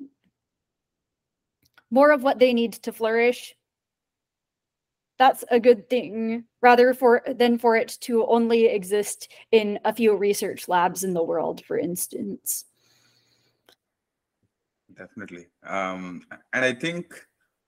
more 1.90 2.12
of 2.12 2.24
what 2.24 2.40
they 2.40 2.54
need 2.54 2.74
to 2.74 2.92
flourish 2.92 3.56
that's 5.18 5.44
a 5.50 5.60
good 5.60 5.90
thing 5.90 6.44
rather 6.62 6.94
for 6.94 7.24
than 7.28 7.58
for 7.58 7.76
it 7.76 7.98
to 8.02 8.26
only 8.28 8.68
exist 8.68 9.32
in 9.52 9.80
a 9.84 9.94
few 9.94 10.16
research 10.16 10.68
labs 10.68 11.04
in 11.04 11.14
the 11.14 11.24
world 11.24 11.64
for 11.66 11.78
instance. 11.78 12.66
Definitely. 14.96 15.48
Um, 15.64 16.24
and 16.54 16.66
i 16.66 16.74
think 16.74 17.14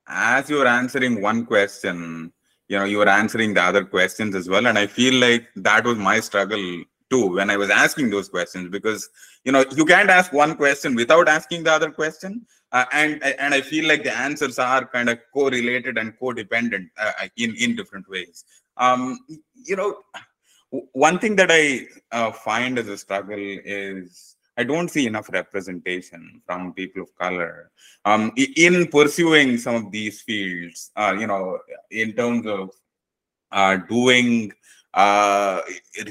as 0.08 0.49
you're 0.49 0.67
answering 0.67 1.21
one 1.21 1.45
question 1.45 2.32
you 2.67 2.77
know 2.77 2.86
you 2.86 3.01
are 3.01 3.10
answering 3.10 3.53
the 3.53 3.62
other 3.62 3.86
questions 3.86 4.36
as 4.36 4.49
well 4.49 4.65
and 4.65 4.77
i 4.77 4.88
feel 4.88 5.13
like 5.19 5.47
that 5.55 5.86
was 5.86 5.97
my 5.97 6.19
struggle 6.19 6.84
too 7.09 7.35
when 7.35 7.49
i 7.49 7.57
was 7.57 7.69
asking 7.69 8.09
those 8.09 8.29
questions 8.29 8.69
because 8.69 9.09
you 9.43 9.51
know 9.51 9.63
you 9.75 9.85
can't 9.85 10.09
ask 10.09 10.31
one 10.33 10.55
question 10.55 10.95
without 10.95 11.27
asking 11.27 11.63
the 11.63 11.71
other 11.71 11.91
question. 11.91 12.45
Uh, 12.71 12.85
and 12.93 13.23
and 13.23 13.51
i 13.51 13.59
feel 13.59 13.87
like 13.87 14.03
the 14.03 14.15
answers 14.15 14.59
are 14.59 14.85
kind 14.85 15.09
of 15.09 15.17
correlated 15.33 15.97
and 15.97 16.13
codependent 16.19 16.87
uh, 16.99 17.11
uh, 17.21 17.27
in 17.37 17.55
in 17.55 17.75
different 17.75 18.07
ways. 18.07 18.45
Um 18.77 19.17
you 19.55 19.75
know 19.75 20.03
one 20.91 21.17
thing 21.19 21.35
that 21.35 21.49
i 21.51 21.87
uh, 22.11 22.31
find 22.31 22.77
as 22.77 22.87
a 22.87 22.97
struggle 22.97 23.39
is 23.65 24.35
i 24.57 24.63
don't 24.63 24.89
see 24.89 25.07
enough 25.07 25.29
representation 25.29 26.41
from 26.45 26.73
people 26.73 27.01
of 27.01 27.15
color 27.15 27.71
um 28.05 28.31
in 28.37 28.87
pursuing 28.87 29.57
some 29.57 29.75
of 29.75 29.91
these 29.91 30.21
fields 30.21 30.91
uh, 30.95 31.15
you 31.19 31.27
know 31.27 31.57
in 31.89 32.13
terms 32.13 32.45
of 32.45 32.69
uh, 33.51 33.77
doing 33.77 34.51
uh, 35.03 35.62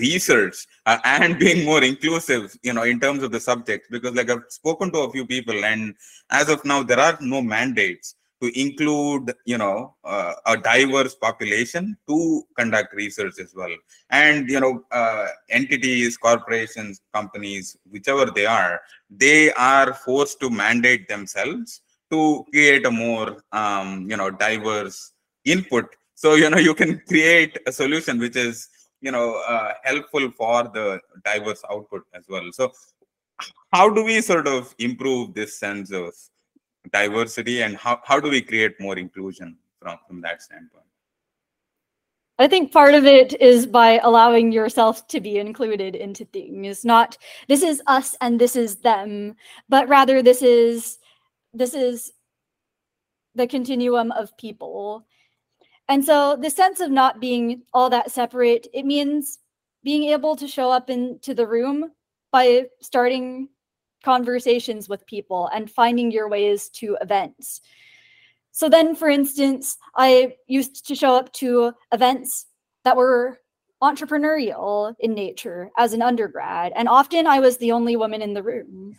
research 0.06 0.56
uh, 0.86 0.98
and 1.04 1.38
being 1.44 1.64
more 1.70 1.82
inclusive 1.92 2.56
you 2.62 2.72
know 2.76 2.84
in 2.92 2.98
terms 3.04 3.22
of 3.22 3.30
the 3.36 3.42
subject 3.50 3.90
because 3.94 4.14
like 4.18 4.30
i've 4.30 4.46
spoken 4.60 4.90
to 4.92 5.00
a 5.06 5.12
few 5.14 5.26
people 5.34 5.58
and 5.72 5.94
as 6.30 6.48
of 6.54 6.64
now 6.72 6.80
there 6.82 7.02
are 7.06 7.16
no 7.20 7.40
mandates 7.42 8.14
to 8.40 8.60
include 8.60 9.34
you 9.44 9.58
know 9.58 9.94
uh, 10.04 10.34
a 10.46 10.56
diverse 10.56 11.14
population 11.14 11.96
to 12.08 12.42
conduct 12.56 12.94
research 12.94 13.38
as 13.40 13.54
well. 13.54 13.74
And 14.10 14.48
you 14.48 14.60
know 14.60 14.84
uh, 14.90 15.26
entities 15.50 16.16
corporations 16.16 17.00
companies 17.14 17.76
whichever 17.90 18.26
they 18.26 18.46
are 18.46 18.80
they 19.10 19.52
are 19.54 19.94
forced 19.94 20.40
to 20.40 20.50
mandate 20.50 21.08
themselves 21.08 21.82
to 22.10 22.44
create 22.50 22.86
a 22.86 22.90
more 22.90 23.42
um, 23.52 24.08
you 24.10 24.16
know 24.16 24.30
diverse 24.30 25.12
input. 25.44 25.86
So 26.14 26.34
you 26.34 26.50
know 26.50 26.58
you 26.58 26.74
can 26.74 27.00
create 27.08 27.58
a 27.66 27.72
solution 27.72 28.18
which 28.18 28.36
is 28.36 28.68
you 29.00 29.12
know 29.12 29.36
uh, 29.48 29.72
helpful 29.84 30.30
for 30.30 30.64
the 30.64 31.00
diverse 31.24 31.62
output 31.70 32.04
as 32.14 32.24
well 32.28 32.50
so 32.52 32.72
how 33.72 33.88
do 33.88 34.04
we 34.04 34.20
sort 34.20 34.48
of 34.48 34.74
improve 34.78 35.34
this 35.34 35.58
sense 35.58 35.92
of 35.92 36.12
diversity 36.92 37.62
and 37.62 37.76
how, 37.76 38.00
how 38.04 38.18
do 38.18 38.28
we 38.28 38.40
create 38.40 38.80
more 38.80 38.98
inclusion 38.98 39.56
from 39.80 39.98
from 40.06 40.20
that 40.20 40.42
standpoint 40.42 40.84
I 42.40 42.46
think 42.46 42.70
part 42.72 42.94
of 42.94 43.04
it 43.04 43.40
is 43.40 43.66
by 43.66 43.98
allowing 44.04 44.52
yourself 44.52 45.08
to 45.08 45.20
be 45.20 45.38
included 45.38 45.96
into 45.96 46.24
things. 46.24 46.84
Not 46.84 47.18
this 47.48 47.64
is 47.64 47.82
us 47.88 48.16
and 48.20 48.40
this 48.40 48.54
is 48.54 48.76
them, 48.76 49.34
but 49.68 49.88
rather 49.88 50.22
this 50.22 50.40
is 50.40 50.98
this 51.52 51.74
is 51.74 52.12
the 53.34 53.48
continuum 53.48 54.12
of 54.12 54.36
people 54.36 55.04
and 55.88 56.04
so 56.04 56.36
the 56.36 56.50
sense 56.50 56.80
of 56.80 56.90
not 56.90 57.20
being 57.20 57.62
all 57.72 57.90
that 57.90 58.10
separate, 58.10 58.66
it 58.72 58.84
means 58.84 59.38
being 59.84 60.04
able 60.04 60.36
to 60.36 60.46
show 60.48 60.70
up 60.70 60.90
into 60.90 61.34
the 61.34 61.46
room 61.46 61.92
by 62.30 62.64
starting 62.80 63.48
conversations 64.04 64.88
with 64.88 65.06
people 65.06 65.48
and 65.52 65.70
finding 65.70 66.10
your 66.10 66.28
ways 66.28 66.68
to 66.68 66.96
events. 67.00 67.60
So 68.52 68.68
then, 68.68 68.94
for 68.94 69.08
instance, 69.08 69.76
I 69.96 70.34
used 70.46 70.86
to 70.88 70.94
show 70.94 71.14
up 71.14 71.32
to 71.34 71.72
events 71.92 72.46
that 72.84 72.96
were 72.96 73.40
entrepreneurial 73.82 74.94
in 74.98 75.14
nature 75.14 75.70
as 75.78 75.92
an 75.92 76.02
undergrad, 76.02 76.72
and 76.74 76.88
often 76.88 77.26
I 77.26 77.38
was 77.40 77.56
the 77.56 77.72
only 77.72 77.96
woman 77.96 78.22
in 78.22 78.34
the 78.34 78.42
room. 78.42 78.96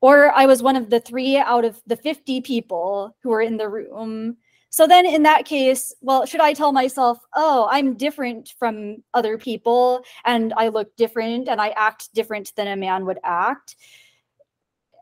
Or 0.00 0.32
I 0.32 0.46
was 0.46 0.62
one 0.62 0.76
of 0.76 0.90
the 0.90 1.00
three 1.00 1.36
out 1.36 1.64
of 1.64 1.80
the 1.86 1.96
50 1.96 2.40
people 2.40 3.16
who 3.22 3.30
were 3.30 3.42
in 3.42 3.56
the 3.56 3.68
room 3.68 4.38
so 4.70 4.86
then 4.86 5.04
in 5.04 5.24
that 5.24 5.46
case, 5.46 5.92
well, 6.00 6.24
should 6.24 6.40
I 6.40 6.52
tell 6.52 6.70
myself, 6.70 7.18
oh, 7.34 7.66
I'm 7.70 7.94
different 7.94 8.54
from 8.56 9.02
other 9.12 9.36
people 9.36 10.04
and 10.24 10.54
I 10.56 10.68
look 10.68 10.94
different 10.96 11.48
and 11.48 11.60
I 11.60 11.70
act 11.70 12.14
different 12.14 12.52
than 12.54 12.68
a 12.68 12.76
man 12.76 13.04
would 13.06 13.18
act? 13.24 13.74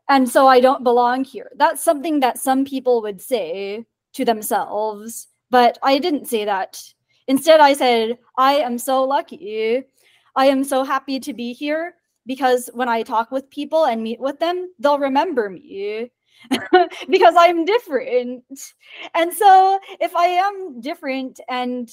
And 0.09 0.27
so 0.27 0.49
I 0.49 0.61
don't 0.61 0.85
belong 0.85 1.23
here. 1.23 1.51
That's 1.57 1.85
something 1.85 2.21
that 2.21 2.39
some 2.39 2.64
people 2.64 3.03
would 3.03 3.21
say 3.21 3.85
to 4.14 4.25
themselves, 4.25 5.29
but 5.51 5.79
I 5.83 5.99
didn't 5.99 6.29
say 6.29 6.47
that. 6.47 6.83
Instead, 7.27 7.61
I 7.61 7.75
said, 7.75 8.16
I 8.39 8.55
am 8.55 8.79
so 8.79 9.05
lucky. 9.05 9.85
I 10.35 10.47
am 10.47 10.64
so 10.64 10.83
happy 10.83 11.21
to 11.21 11.35
be 11.35 11.53
here 11.53 11.95
because 12.25 12.71
when 12.73 12.89
I 12.89 13.03
talk 13.03 13.31
with 13.31 13.51
people 13.51 13.85
and 13.85 14.03
meet 14.03 14.19
with 14.19 14.41
them, 14.41 14.73
they'll 14.79 14.99
remember 14.99 15.51
me 15.51 16.11
because 17.09 17.34
I'm 17.36 17.64
different. 17.64 18.45
And 19.14 19.32
so 19.32 19.78
if 20.01 20.14
I 20.14 20.26
am 20.26 20.80
different 20.80 21.41
and 21.49 21.91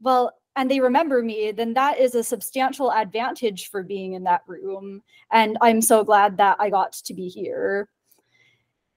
well, 0.00 0.32
and 0.56 0.70
they 0.70 0.80
remember 0.80 1.22
me, 1.22 1.50
then 1.50 1.74
that 1.74 1.98
is 1.98 2.14
a 2.14 2.22
substantial 2.22 2.92
advantage 2.92 3.70
for 3.70 3.82
being 3.82 4.12
in 4.12 4.24
that 4.24 4.42
room. 4.46 5.02
And 5.32 5.58
I'm 5.60 5.80
so 5.80 6.04
glad 6.04 6.36
that 6.36 6.56
I 6.60 6.70
got 6.70 6.92
to 6.92 7.14
be 7.14 7.28
here. 7.28 7.88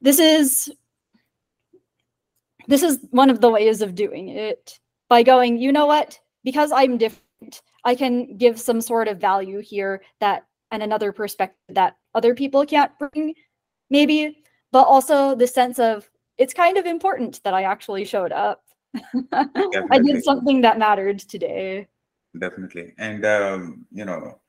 This 0.02 0.20
is 0.20 0.72
this 2.68 2.84
is 2.84 3.00
one 3.12 3.30
of 3.30 3.42
the 3.42 3.50
ways 3.50 3.82
of 3.82 3.96
doing 3.96 4.30
it 4.30 4.80
by 5.10 5.24
going, 5.24 5.58
you 5.58 5.72
know 5.72 5.86
what? 5.86 6.20
Because 6.44 6.72
I'm 6.72 6.98
different, 6.98 7.62
I 7.86 7.96
can 7.96 8.36
give 8.38 8.60
some 8.60 8.82
sort 8.82 9.08
of 9.08 9.20
value 9.20 9.60
here 9.60 10.04
that 10.20 10.46
and 10.72 10.84
another 10.84 11.14
perspective 11.14 11.58
that 11.70 11.96
other 12.14 12.36
people 12.36 12.66
can't 12.66 12.92
bring, 13.00 13.34
maybe, 13.90 14.44
but 14.72 14.84
also 14.84 15.36
the 15.36 15.48
sense 15.48 15.80
of 15.80 16.10
it's 16.38 16.54
kind 16.54 16.78
of 16.78 16.86
important 16.86 17.42
that 17.44 17.54
I 17.54 17.64
actually 17.64 18.06
showed 18.06 18.32
up. 18.32 18.64
I 19.34 20.00
did 20.04 20.24
something 20.24 20.62
that 20.62 20.78
mattered 20.78 21.20
today. 21.20 21.88
Definitely. 22.38 22.94
And, 22.98 23.26
um, 23.26 23.86
you 23.92 24.06
know, 24.06 24.40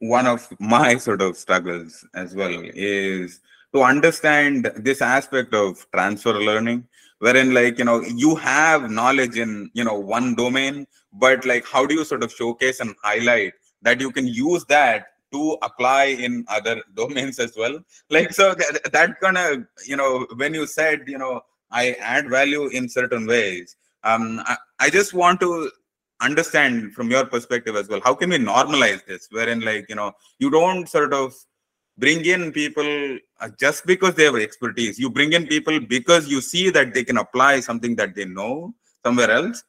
one 0.00 0.26
of 0.26 0.48
my 0.58 0.96
sort 0.96 1.22
of 1.22 1.36
struggles 1.36 2.06
as 2.14 2.34
well 2.34 2.62
is 2.74 3.40
to 3.74 3.82
understand 3.82 4.70
this 4.76 5.02
aspect 5.02 5.54
of 5.54 5.86
transfer 5.92 6.32
learning 6.32 6.86
wherein 7.18 7.52
like 7.54 7.78
you 7.78 7.84
know 7.84 8.00
you 8.02 8.34
have 8.34 8.90
knowledge 8.90 9.36
in 9.36 9.70
you 9.74 9.84
know 9.84 9.98
one 9.98 10.34
domain 10.34 10.86
but 11.12 11.44
like 11.44 11.64
how 11.66 11.86
do 11.86 11.94
you 11.94 12.04
sort 12.04 12.22
of 12.22 12.32
showcase 12.32 12.80
and 12.80 12.94
highlight 13.02 13.52
that 13.82 14.00
you 14.00 14.10
can 14.10 14.26
use 14.26 14.64
that 14.66 15.06
to 15.32 15.58
apply 15.62 16.04
in 16.04 16.44
other 16.48 16.82
domains 16.94 17.38
as 17.38 17.56
well. 17.56 17.78
Like 18.10 18.32
so 18.32 18.54
that, 18.54 18.92
that 18.92 19.20
kind 19.20 19.38
of 19.38 19.66
you 19.84 19.96
know 19.96 20.26
when 20.36 20.54
you 20.54 20.66
said 20.66 21.02
you 21.06 21.18
know 21.18 21.42
i 21.70 21.92
add 21.94 22.28
value 22.30 22.68
in 22.68 22.88
certain 22.88 23.26
ways 23.26 23.76
um 24.04 24.40
I, 24.44 24.56
I 24.78 24.90
just 24.90 25.14
want 25.14 25.40
to 25.40 25.70
understand 26.20 26.94
from 26.94 27.10
your 27.10 27.26
perspective 27.26 27.76
as 27.76 27.88
well 27.88 28.00
how 28.02 28.14
can 28.14 28.30
we 28.30 28.38
normalize 28.38 29.04
this? 29.04 29.28
Wherein 29.30 29.60
like 29.60 29.86
you 29.88 29.96
know 29.96 30.12
you 30.38 30.50
don't 30.50 30.88
sort 30.88 31.12
of 31.12 31.34
bring 31.98 32.24
in 32.24 32.52
people 32.52 33.18
uh, 33.40 33.48
just 33.58 33.86
because 33.86 34.14
they 34.14 34.24
have 34.24 34.36
expertise. 34.36 34.98
You 34.98 35.10
bring 35.10 35.32
in 35.32 35.46
people 35.46 35.80
because 35.80 36.28
you 36.28 36.40
see 36.40 36.70
that 36.70 36.94
they 36.94 37.04
can 37.04 37.18
apply 37.18 37.60
something 37.60 37.96
that 37.96 38.14
they 38.14 38.24
know 38.26 38.74
somewhere 39.04 39.30
else 39.30 39.64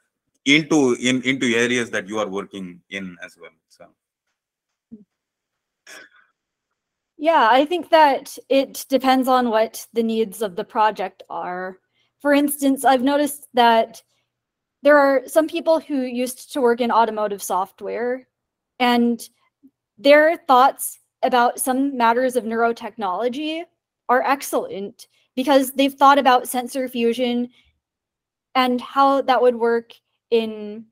into 0.46 0.96
in 1.00 1.22
into 1.24 1.48
areas 1.56 1.90
that 1.92 2.08
you 2.08 2.20
are 2.20 2.28
working 2.28 2.82
in 2.90 3.18
as 3.24 3.38
well 3.40 3.52
so 3.68 3.86
yeah 7.18 7.48
i 7.52 7.66
think 7.66 7.90
that 7.90 8.38
it 8.50 8.86
depends 8.90 9.28
on 9.28 9.50
what 9.50 9.86
the 9.94 10.04
needs 10.04 10.42
of 10.42 10.56
the 10.56 10.64
project 10.64 11.24
are. 11.30 11.78
For 12.22 12.34
instance 12.34 12.86
i've 12.86 13.04
noticed 13.04 13.48
that 13.54 14.02
there 14.84 14.98
are 14.98 15.24
some 15.28 15.48
people 15.48 15.80
who 15.80 16.02
used 16.02 16.54
to 16.54 16.62
work 16.62 16.82
in 16.82 16.92
automotive 16.92 17.42
software 17.42 18.28
and 18.80 19.22
their 19.98 20.38
thoughts 20.38 21.00
about 21.24 21.60
some 21.60 21.98
matters 21.98 22.36
of 22.36 22.44
neurotechnology 22.44 23.64
are 24.08 24.22
excellent 24.22 25.08
because 25.36 25.72
they've 25.72 25.94
thought 25.94 26.20
about 26.20 26.48
sensor 26.48 26.88
fusion 26.88 27.50
and 28.56 28.80
how 28.80 29.22
that 29.22 29.42
would 29.42 29.56
work 29.56 29.94
in 30.32 30.86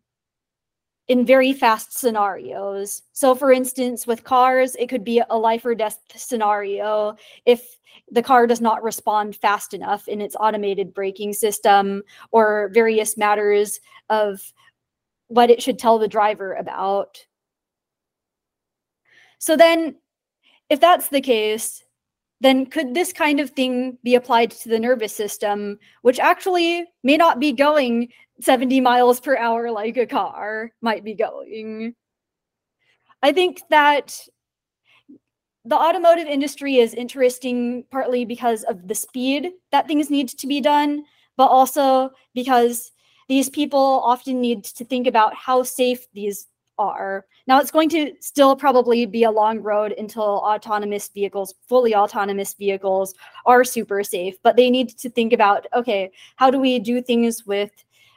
in 1.08 1.26
very 1.26 1.54
fast 1.54 1.98
scenarios. 1.98 3.04
So 3.14 3.36
for 3.36 3.52
instance, 3.52 4.08
with 4.08 4.24
cars, 4.24 4.76
it 4.76 4.90
could 4.90 5.04
be 5.04 5.22
a 5.30 5.38
life 5.38 5.66
or 5.66 5.76
death 5.76 6.00
scenario 6.16 7.16
if 7.46 7.78
the 8.12 8.24
car 8.24 8.48
does 8.48 8.62
not 8.62 8.84
respond 8.84 9.36
fast 9.36 9.74
enough 9.74 10.08
in 10.08 10.20
its 10.20 10.36
automated 10.40 10.94
braking 10.94 11.34
system 11.34 12.02
or 12.32 12.70
various 12.74 13.18
matters 13.18 13.80
of 14.10 14.54
what 15.28 15.50
it 15.50 15.62
should 15.62 15.80
tell 15.80 15.98
the 16.00 16.08
driver 16.08 16.54
about. 16.54 17.26
So 19.38 19.56
then, 19.56 19.96
if 20.70 20.80
that's 20.80 21.10
the 21.10 21.22
case, 21.22 21.84
then 22.42 22.66
could 22.66 22.94
this 22.94 23.14
kind 23.14 23.40
of 23.40 23.52
thing 23.52 23.98
be 24.04 24.16
applied 24.16 24.52
to 24.52 24.70
the 24.70 24.80
nervous 24.80 25.14
system, 25.14 25.80
which 26.02 26.20
actually 26.20 26.86
may 27.04 27.18
not 27.18 27.40
be 27.40 27.52
going 27.52 28.10
70 28.42 28.82
miles 28.82 29.20
per 29.20 29.38
hour 29.38 29.72
like 29.72 29.98
a 29.98 30.06
car 30.06 30.72
might 30.82 31.04
be 31.04 31.14
going? 31.14 31.96
I 33.24 33.32
think 33.32 33.62
that 33.70 34.20
the 35.64 35.76
automotive 35.76 36.28
industry 36.28 36.78
is 36.78 36.94
interesting 36.94 37.86
partly 37.90 38.24
because 38.24 38.64
of 38.64 38.88
the 38.88 38.94
speed 38.94 39.52
that 39.72 39.88
things 39.88 40.12
need 40.12 40.30
to 40.30 40.46
be 40.46 40.62
done, 40.62 41.04
but 41.38 41.48
also 41.48 42.12
because 42.36 42.92
these 43.28 43.50
people 43.50 44.02
often 44.04 44.40
need 44.42 44.64
to 44.64 44.86
think 44.86 45.08
about 45.08 45.34
how 45.34 45.64
safe 45.64 46.06
these 46.14 46.48
are. 46.78 47.26
Now, 47.48 47.60
it's 47.60 47.72
going 47.72 47.90
to 47.90 48.14
still 48.20 48.56
probably 48.56 49.06
be 49.06 49.24
a 49.24 49.32
long 49.32 49.62
road 49.62 49.94
until 49.98 50.24
autonomous 50.24 51.08
vehicles, 51.10 51.56
fully 51.68 51.96
autonomous 51.96 52.54
vehicles, 52.54 53.14
are 53.46 53.64
super 53.64 54.04
safe, 54.04 54.36
but 54.44 54.56
they 54.56 54.70
need 54.70 54.90
to 54.90 55.10
think 55.10 55.34
about 55.34 55.68
okay, 55.76 56.12
how 56.36 56.50
do 56.50 56.60
we 56.60 56.80
do 56.80 57.02
things 57.02 57.46
with 57.46 57.72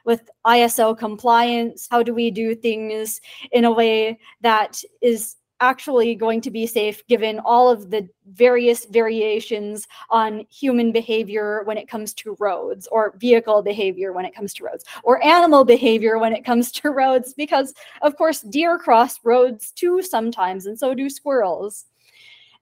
with 0.04 0.30
ISO 0.46 0.96
compliance? 0.96 1.86
How 1.90 2.02
do 2.02 2.14
we 2.14 2.30
do 2.30 2.54
things 2.54 3.20
in 3.52 3.64
a 3.64 3.72
way 3.72 4.18
that 4.40 4.82
is 5.02 5.36
actually 5.60 6.14
going 6.14 6.40
to 6.40 6.50
be 6.50 6.66
safe 6.66 7.06
given 7.06 7.40
all 7.40 7.70
of 7.70 7.90
the 7.90 8.08
various 8.32 8.84
variations 8.86 9.86
on 10.10 10.46
human 10.50 10.92
behavior 10.92 11.62
when 11.64 11.76
it 11.76 11.88
comes 11.88 12.14
to 12.14 12.36
roads 12.38 12.86
or 12.92 13.14
vehicle 13.18 13.62
behavior 13.62 14.12
when 14.12 14.24
it 14.24 14.34
comes 14.34 14.54
to 14.54 14.64
roads 14.64 14.84
or 15.02 15.24
animal 15.24 15.64
behavior 15.64 16.18
when 16.18 16.32
it 16.32 16.44
comes 16.44 16.70
to 16.70 16.90
roads 16.90 17.34
because 17.34 17.74
of 18.02 18.16
course 18.16 18.40
deer 18.42 18.78
cross 18.78 19.18
roads 19.24 19.72
too 19.72 20.00
sometimes 20.02 20.66
and 20.66 20.78
so 20.78 20.94
do 20.94 21.10
squirrels. 21.10 21.86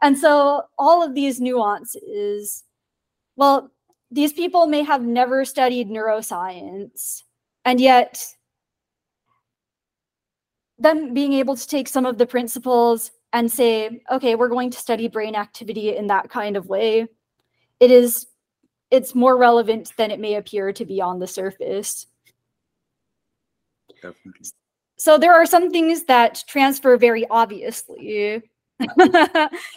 And 0.02 0.16
so 0.16 0.62
all 0.78 1.02
of 1.02 1.14
these 1.14 1.40
nuances 1.40 2.64
well 3.36 3.70
these 4.10 4.32
people 4.32 4.66
may 4.66 4.82
have 4.82 5.02
never 5.02 5.44
studied 5.44 5.88
neuroscience 5.88 7.22
and 7.64 7.80
yet 7.80 8.35
them 10.78 11.14
being 11.14 11.32
able 11.32 11.56
to 11.56 11.66
take 11.66 11.88
some 11.88 12.06
of 12.06 12.18
the 12.18 12.26
principles 12.26 13.10
and 13.32 13.50
say, 13.50 14.00
okay, 14.10 14.34
we're 14.34 14.48
going 14.48 14.70
to 14.70 14.78
study 14.78 15.08
brain 15.08 15.34
activity 15.34 15.96
in 15.96 16.06
that 16.06 16.30
kind 16.30 16.56
of 16.56 16.68
way, 16.68 17.06
it 17.80 17.90
is 17.90 18.26
it's 18.90 19.14
more 19.14 19.36
relevant 19.36 19.92
than 19.96 20.10
it 20.10 20.20
may 20.20 20.36
appear 20.36 20.72
to 20.72 20.84
be 20.84 21.00
on 21.00 21.18
the 21.18 21.26
surface. 21.26 22.06
Definitely. 24.00 24.50
So 24.96 25.18
there 25.18 25.34
are 25.34 25.44
some 25.44 25.70
things 25.70 26.04
that 26.04 26.44
transfer 26.46 26.96
very 26.96 27.26
obviously. 27.28 28.42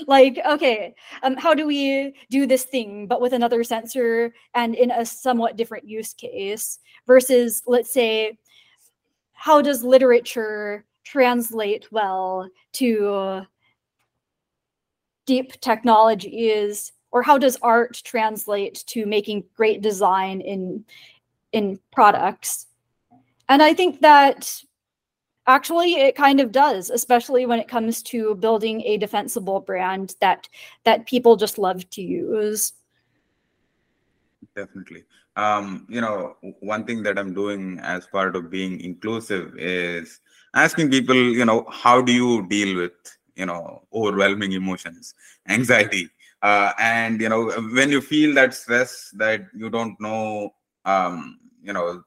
like, 0.07 0.39
okay, 0.45 0.93
um, 1.23 1.37
how 1.37 1.53
do 1.53 1.65
we 1.65 2.13
do 2.29 2.45
this 2.45 2.65
thing, 2.65 3.07
but 3.07 3.21
with 3.21 3.33
another 3.33 3.63
sensor 3.63 4.33
and 4.53 4.75
in 4.75 4.91
a 4.91 5.05
somewhat 5.05 5.55
different 5.55 5.87
use 5.87 6.13
case 6.13 6.79
versus, 7.07 7.63
let's 7.65 7.93
say, 7.93 8.37
how 9.33 9.61
does 9.61 9.83
literature 9.83 10.85
translate 11.12 11.91
well 11.91 12.47
to 12.74 13.41
deep 15.26 15.60
technologies 15.62 16.91
or 17.12 17.24
how 17.24 17.38
does 17.38 17.57
art 17.62 17.99
translate 18.03 18.84
to 18.86 19.05
making 19.05 19.43
great 19.55 19.82
design 19.82 20.41
in 20.41 20.86
in 21.51 21.80
products? 21.91 22.68
And 23.47 23.64
i 23.64 23.74
think 23.74 24.01
that 24.01 24.64
actually 25.47 25.95
it 25.95 26.16
kind 26.16 26.39
of 26.39 26.51
does 26.51 26.91
especially 26.91 27.47
when 27.47 27.60
it 27.60 27.68
comes 27.68 28.03
to 28.03 28.36
building 28.36 28.82
a 28.82 28.97
defensible 28.97 29.60
brand 29.60 30.16
that 30.22 30.47
that 30.84 31.07
people 31.07 31.36
just 31.36 31.57
love 31.57 31.89
to 31.89 32.03
use. 32.03 32.74
Definitely. 34.55 35.05
Um, 35.36 35.88
you 35.89 36.01
know 36.01 36.36
one 36.60 36.86
thing 36.86 37.01
that 37.03 37.18
i'm 37.18 37.34
doing 37.34 37.80
as 37.80 38.05
part 38.07 38.36
of 38.36 38.51
being 38.51 38.82
inclusive 38.82 39.57
is 39.57 40.20
asking 40.55 40.89
people 40.89 41.15
you 41.15 41.45
know 41.45 41.65
how 41.69 42.01
do 42.01 42.11
you 42.11 42.47
deal 42.47 42.75
with 42.77 42.91
you 43.35 43.45
know 43.45 43.83
overwhelming 43.93 44.51
emotions 44.53 45.13
anxiety? 45.47 46.09
Uh, 46.41 46.71
and 46.79 47.19
you 47.19 47.27
know 47.27 47.51
when 47.73 47.89
you 47.91 47.99
feel 48.01 48.33
that 48.33 48.53
stress 48.53 49.09
that 49.17 49.41
you 49.53 49.69
don't 49.69 49.99
know 49.99 50.53
um, 50.85 51.37
you 51.61 51.73
know 51.73 52.01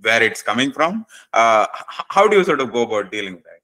where 0.00 0.22
it's 0.22 0.42
coming 0.42 0.72
from 0.72 1.06
uh, 1.32 1.66
how 2.08 2.26
do 2.26 2.36
you 2.36 2.44
sort 2.44 2.60
of 2.60 2.72
go 2.72 2.82
about 2.82 3.12
dealing 3.12 3.34
with 3.34 3.44
that? 3.44 3.60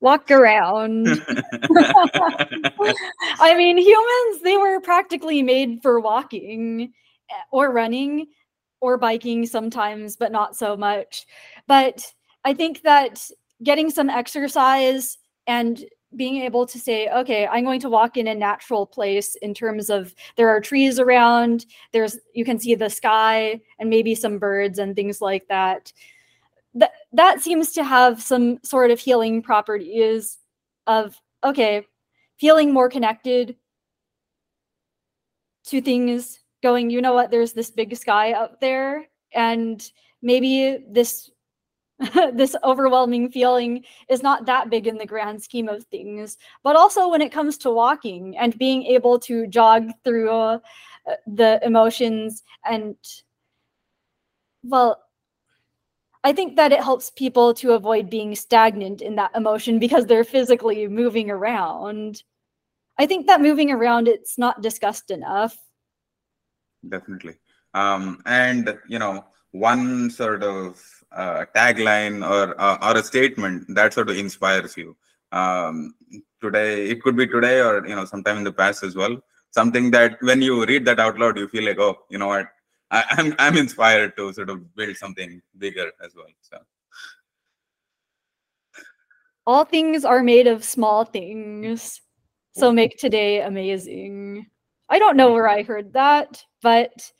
Walk 0.00 0.30
around. 0.30 1.06
I 3.40 3.54
mean 3.56 3.76
humans 3.76 4.42
they 4.42 4.56
were 4.56 4.80
practically 4.80 5.42
made 5.42 5.82
for 5.82 6.00
walking 6.00 6.92
eh, 7.30 7.42
or 7.50 7.70
running 7.70 8.26
or 8.80 8.96
biking 8.96 9.44
sometimes 9.44 10.16
but 10.16 10.32
not 10.32 10.56
so 10.56 10.76
much. 10.76 11.26
But 11.66 12.10
I 12.44 12.54
think 12.54 12.82
that 12.82 13.28
getting 13.62 13.90
some 13.90 14.10
exercise 14.10 15.18
and 15.46 15.84
being 16.16 16.36
able 16.42 16.66
to 16.66 16.78
say, 16.78 17.08
okay, 17.08 17.46
I'm 17.46 17.64
going 17.64 17.80
to 17.80 17.88
walk 17.90 18.16
in 18.16 18.26
a 18.26 18.34
natural 18.34 18.84
place 18.84 19.36
in 19.36 19.54
terms 19.54 19.90
of 19.90 20.14
there 20.36 20.48
are 20.48 20.60
trees 20.60 20.98
around, 20.98 21.66
there's 21.92 22.18
you 22.34 22.44
can 22.44 22.58
see 22.58 22.74
the 22.74 22.90
sky 22.90 23.60
and 23.78 23.88
maybe 23.88 24.14
some 24.14 24.38
birds 24.38 24.78
and 24.78 24.96
things 24.96 25.20
like 25.20 25.46
that. 25.48 25.92
That 26.74 26.92
that 27.12 27.40
seems 27.40 27.72
to 27.72 27.84
have 27.84 28.20
some 28.22 28.58
sort 28.64 28.90
of 28.90 28.98
healing 28.98 29.42
properties 29.42 30.38
of 30.86 31.16
okay, 31.44 31.86
feeling 32.38 32.72
more 32.72 32.88
connected 32.88 33.56
to 35.64 35.80
things 35.80 36.40
going, 36.62 36.90
you 36.90 37.00
know 37.00 37.14
what, 37.14 37.30
there's 37.30 37.52
this 37.52 37.70
big 37.70 37.96
sky 37.96 38.32
up 38.32 38.60
there 38.60 39.06
and 39.32 39.90
maybe 40.22 40.84
this 40.90 41.30
this 42.32 42.56
overwhelming 42.64 43.30
feeling 43.30 43.84
is 44.08 44.22
not 44.22 44.46
that 44.46 44.70
big 44.70 44.86
in 44.86 44.96
the 44.96 45.06
grand 45.06 45.42
scheme 45.42 45.68
of 45.68 45.84
things. 45.84 46.38
But 46.62 46.76
also 46.76 47.08
when 47.08 47.20
it 47.20 47.32
comes 47.32 47.58
to 47.58 47.70
walking 47.70 48.36
and 48.38 48.56
being 48.58 48.84
able 48.84 49.18
to 49.20 49.46
jog 49.46 49.90
through 50.04 50.30
uh, 50.30 50.58
the 51.26 51.60
emotions 51.62 52.42
and, 52.64 52.96
well, 54.62 55.02
I 56.22 56.32
think 56.32 56.56
that 56.56 56.72
it 56.72 56.82
helps 56.82 57.10
people 57.10 57.54
to 57.54 57.72
avoid 57.72 58.10
being 58.10 58.34
stagnant 58.34 59.00
in 59.00 59.16
that 59.16 59.34
emotion 59.34 59.78
because 59.78 60.06
they're 60.06 60.24
physically 60.24 60.86
moving 60.86 61.30
around. 61.30 62.22
I 62.98 63.06
think 63.06 63.26
that 63.26 63.40
moving 63.40 63.70
around 63.70 64.08
it's 64.08 64.36
not 64.36 64.60
discussed 64.60 65.10
enough. 65.10 65.56
Definitely. 66.86 67.36
Um, 67.72 68.22
and 68.26 68.76
you 68.88 68.98
know, 68.98 69.24
one 69.52 70.10
sort 70.10 70.42
of 70.42 70.82
uh, 71.12 71.44
tagline 71.54 72.28
or 72.28 72.60
uh, 72.60 72.78
or 72.82 72.98
a 72.98 73.02
statement 73.02 73.66
that 73.74 73.92
sort 73.92 74.10
of 74.10 74.16
inspires 74.16 74.76
you. 74.76 74.96
Um, 75.32 75.94
today, 76.40 76.88
it 76.88 77.02
could 77.02 77.16
be 77.16 77.26
today 77.26 77.60
or 77.60 77.86
you 77.86 77.94
know, 77.94 78.04
sometime 78.04 78.38
in 78.38 78.44
the 78.44 78.52
past 78.52 78.82
as 78.82 78.94
well. 78.94 79.16
Something 79.50 79.90
that 79.92 80.18
when 80.22 80.40
you 80.42 80.64
read 80.64 80.84
that 80.84 81.00
out 81.00 81.18
loud, 81.18 81.36
you 81.36 81.48
feel 81.48 81.64
like, 81.64 81.78
oh, 81.78 81.98
you 82.08 82.18
know 82.18 82.28
what, 82.28 82.46
I, 82.90 83.04
I'm 83.10 83.34
I'm 83.38 83.56
inspired 83.56 84.16
to 84.16 84.32
sort 84.32 84.50
of 84.50 84.74
build 84.74 84.96
something 84.96 85.40
bigger 85.58 85.90
as 86.04 86.14
well. 86.14 86.26
So 86.40 86.58
All 89.46 89.64
things 89.64 90.04
are 90.04 90.22
made 90.22 90.46
of 90.46 90.64
small 90.64 91.04
things. 91.04 92.00
So 92.52 92.72
make 92.72 92.98
today 92.98 93.42
amazing. 93.42 94.46
I 94.88 94.98
don't 94.98 95.16
know 95.16 95.32
where 95.32 95.48
I 95.48 95.62
heard 95.62 95.92
that, 95.92 96.44
but 96.62 97.12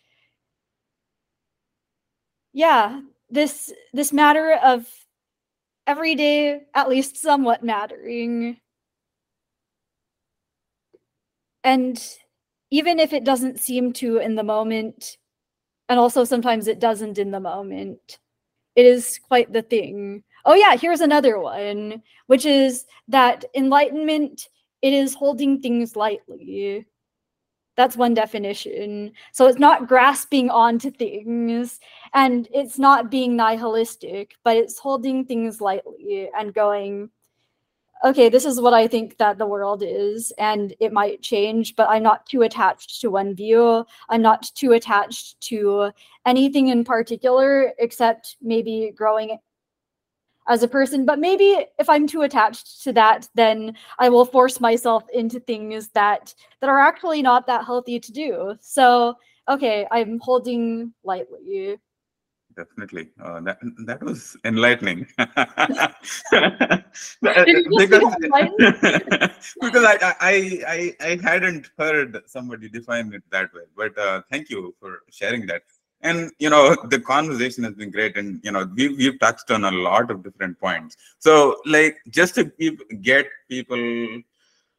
yeah, 2.53 3.01
this 3.31 3.73
this 3.93 4.13
matter 4.13 4.59
of 4.63 4.87
every 5.87 6.15
day 6.15 6.63
at 6.75 6.89
least 6.89 7.17
somewhat 7.17 7.65
mattering. 7.65 8.59
And 11.65 12.03
even 12.71 12.99
if 12.99 13.13
it 13.13 13.25
doesn't 13.25 13.61
seem 13.61 13.93
to 13.95 14.19
in 14.19 14.35
the 14.35 14.43
moment, 14.43 15.19
and 15.89 15.99
also 15.99 16.25
sometimes 16.25 16.69
it 16.69 16.79
doesn't 16.81 17.19
in 17.19 17.31
the 17.31 17.41
moment, 17.41 18.19
it 18.77 18.87
is 18.87 19.19
quite 19.27 19.53
the 19.53 19.63
thing. 19.63 20.23
Oh 20.45 20.55
yeah, 20.55 20.77
here's 20.77 21.01
another 21.01 21.39
one, 21.39 22.03
which 22.29 22.47
is 22.47 22.87
that 23.09 23.45
enlightenment 23.55 24.49
it 24.83 24.93
is 24.93 25.15
holding 25.15 25.61
things 25.61 25.97
lightly. 25.97 26.87
That's 27.81 27.97
one 27.97 28.13
definition. 28.13 29.13
So 29.33 29.47
it's 29.47 29.59
not 29.59 29.89
grasping 29.89 30.51
onto 30.51 30.91
things 30.91 31.81
and 32.13 32.47
it's 32.53 32.79
not 32.79 33.11
being 33.11 33.37
nihilistic, 33.37 34.35
but 34.45 34.59
it's 34.59 34.79
holding 34.79 35.25
things 35.25 35.63
lightly 35.63 36.29
and 36.39 36.53
going, 36.53 37.09
okay, 38.05 38.29
this 38.29 38.45
is 38.45 38.61
what 38.61 38.75
I 38.75 38.87
think 38.87 39.17
that 39.17 39.39
the 39.39 39.47
world 39.47 39.83
is, 39.83 40.31
and 40.37 40.75
it 40.79 40.93
might 40.93 41.23
change, 41.23 41.75
but 41.75 41.89
I'm 41.89 42.03
not 42.03 42.27
too 42.27 42.43
attached 42.43 43.01
to 43.01 43.11
one 43.11 43.35
view. 43.35 43.87
I'm 44.11 44.21
not 44.21 44.43
too 44.55 44.73
attached 44.73 45.41
to 45.49 45.91
anything 46.27 46.69
in 46.69 46.85
particular, 46.85 47.73
except 47.79 48.37
maybe 48.43 48.93
growing 48.95 49.39
as 50.51 50.63
a 50.65 50.69
person 50.69 51.07
but 51.07 51.19
maybe 51.19 51.65
if 51.79 51.89
i'm 51.89 52.07
too 52.07 52.23
attached 52.23 52.83
to 52.83 52.93
that 52.93 53.29
then 53.35 53.75
i 53.99 54.09
will 54.09 54.25
force 54.25 54.61
myself 54.61 55.05
into 55.15 55.39
things 55.41 55.89
that 55.91 56.35
that 56.61 56.69
are 56.69 56.81
actually 56.81 57.23
not 57.23 57.47
that 57.47 57.65
healthy 57.65 57.99
to 57.99 58.13
do. 58.13 58.55
So 58.61 59.15
okay 59.49 59.87
i'm 59.91 60.19
holding 60.21 60.93
lightly. 61.05 61.79
Definitely. 62.57 63.11
Uh, 63.23 63.41
that 63.47 63.59
that 63.87 64.03
was 64.03 64.37
enlightening. 64.45 65.07
Because, 67.23 68.05
because 69.65 69.85
I, 69.85 69.97
I 70.21 70.35
i 70.77 70.97
i 71.01 71.19
hadn't 71.23 71.71
heard 71.79 72.21
somebody 72.27 72.69
define 72.69 73.13
it 73.15 73.23
that 73.31 73.53
way 73.55 73.63
but 73.77 73.97
uh, 73.99 74.23
thank 74.31 74.51
you 74.51 74.75
for 74.81 75.03
sharing 75.11 75.47
that 75.47 75.63
and 76.03 76.31
you 76.39 76.51
know 76.51 76.77
the 76.91 77.01
conversation 77.01 77.65
has 77.65 77.75
been 77.75 77.91
great 77.91 78.17
and 78.17 78.41
you 78.43 78.53
know 78.53 78.69
we've, 78.75 78.97
we've 78.97 79.19
touched 79.19 79.51
on 79.51 79.65
a 79.65 79.71
lot 79.71 80.11
of 80.11 80.23
different 80.23 80.59
points. 80.59 80.97
So 81.19 81.57
like 81.67 81.99
just 82.09 82.35
to 82.37 82.47
keep, 82.47 82.81
get 83.03 83.27
people 83.49 84.23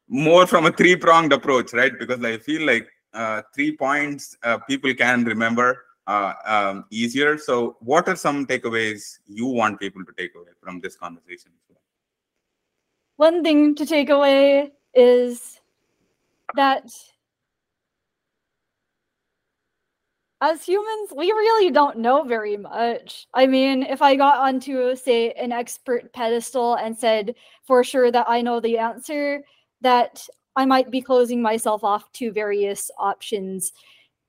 more 0.08 0.46
from 0.46 0.66
a 0.66 0.72
three 0.72 0.96
pronged 0.96 1.32
approach 1.32 1.72
right? 1.72 1.92
Because 1.98 2.22
i 2.24 2.38
feel 2.38 2.66
like 2.66 2.88
uh, 3.14 3.42
three 3.54 3.76
points 3.76 4.36
uh, 4.42 4.58
people 4.58 4.92
can 4.94 5.24
remember 5.24 5.84
uh, 6.06 6.32
um, 6.44 6.84
easier. 6.90 7.38
So 7.38 7.76
what 7.80 8.08
are 8.08 8.16
some 8.16 8.46
takeaways 8.46 9.18
you 9.26 9.46
want 9.46 9.78
people 9.78 10.04
to 10.04 10.12
take 10.16 10.34
away 10.34 10.52
from 10.60 10.80
this 10.80 10.96
conversation? 10.96 11.52
One 13.16 13.44
thing 13.44 13.74
to 13.76 13.86
take 13.86 14.10
away 14.10 14.72
is 14.94 15.60
that 16.54 16.90
as 20.42 20.64
humans, 20.64 21.12
we 21.16 21.30
really 21.30 21.70
don't 21.70 21.98
know 21.98 22.24
very 22.24 22.56
much. 22.56 23.28
I 23.32 23.46
mean, 23.46 23.84
if 23.84 24.02
I 24.02 24.16
got 24.16 24.38
onto, 24.38 24.96
say, 24.96 25.30
an 25.32 25.52
expert 25.52 26.12
pedestal 26.12 26.74
and 26.74 26.98
said 26.98 27.36
for 27.64 27.84
sure 27.84 28.10
that 28.10 28.26
I 28.28 28.42
know 28.42 28.58
the 28.58 28.76
answer, 28.76 29.44
that 29.82 30.26
I 30.56 30.66
might 30.66 30.90
be 30.90 31.00
closing 31.00 31.40
myself 31.40 31.84
off 31.84 32.10
to 32.14 32.32
various 32.32 32.90
options 32.98 33.72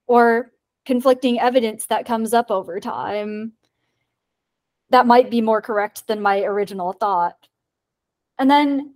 or 0.05 0.51
conflicting 0.85 1.39
evidence 1.39 1.87
that 1.87 2.05
comes 2.05 2.31
up 2.31 2.51
over 2.51 2.79
time. 2.79 3.53
That 4.91 5.07
might 5.07 5.31
be 5.31 5.41
more 5.41 5.63
correct 5.63 6.05
than 6.05 6.21
my 6.21 6.41
original 6.41 6.93
thought. 6.93 7.37
And 8.37 8.51
then 8.51 8.93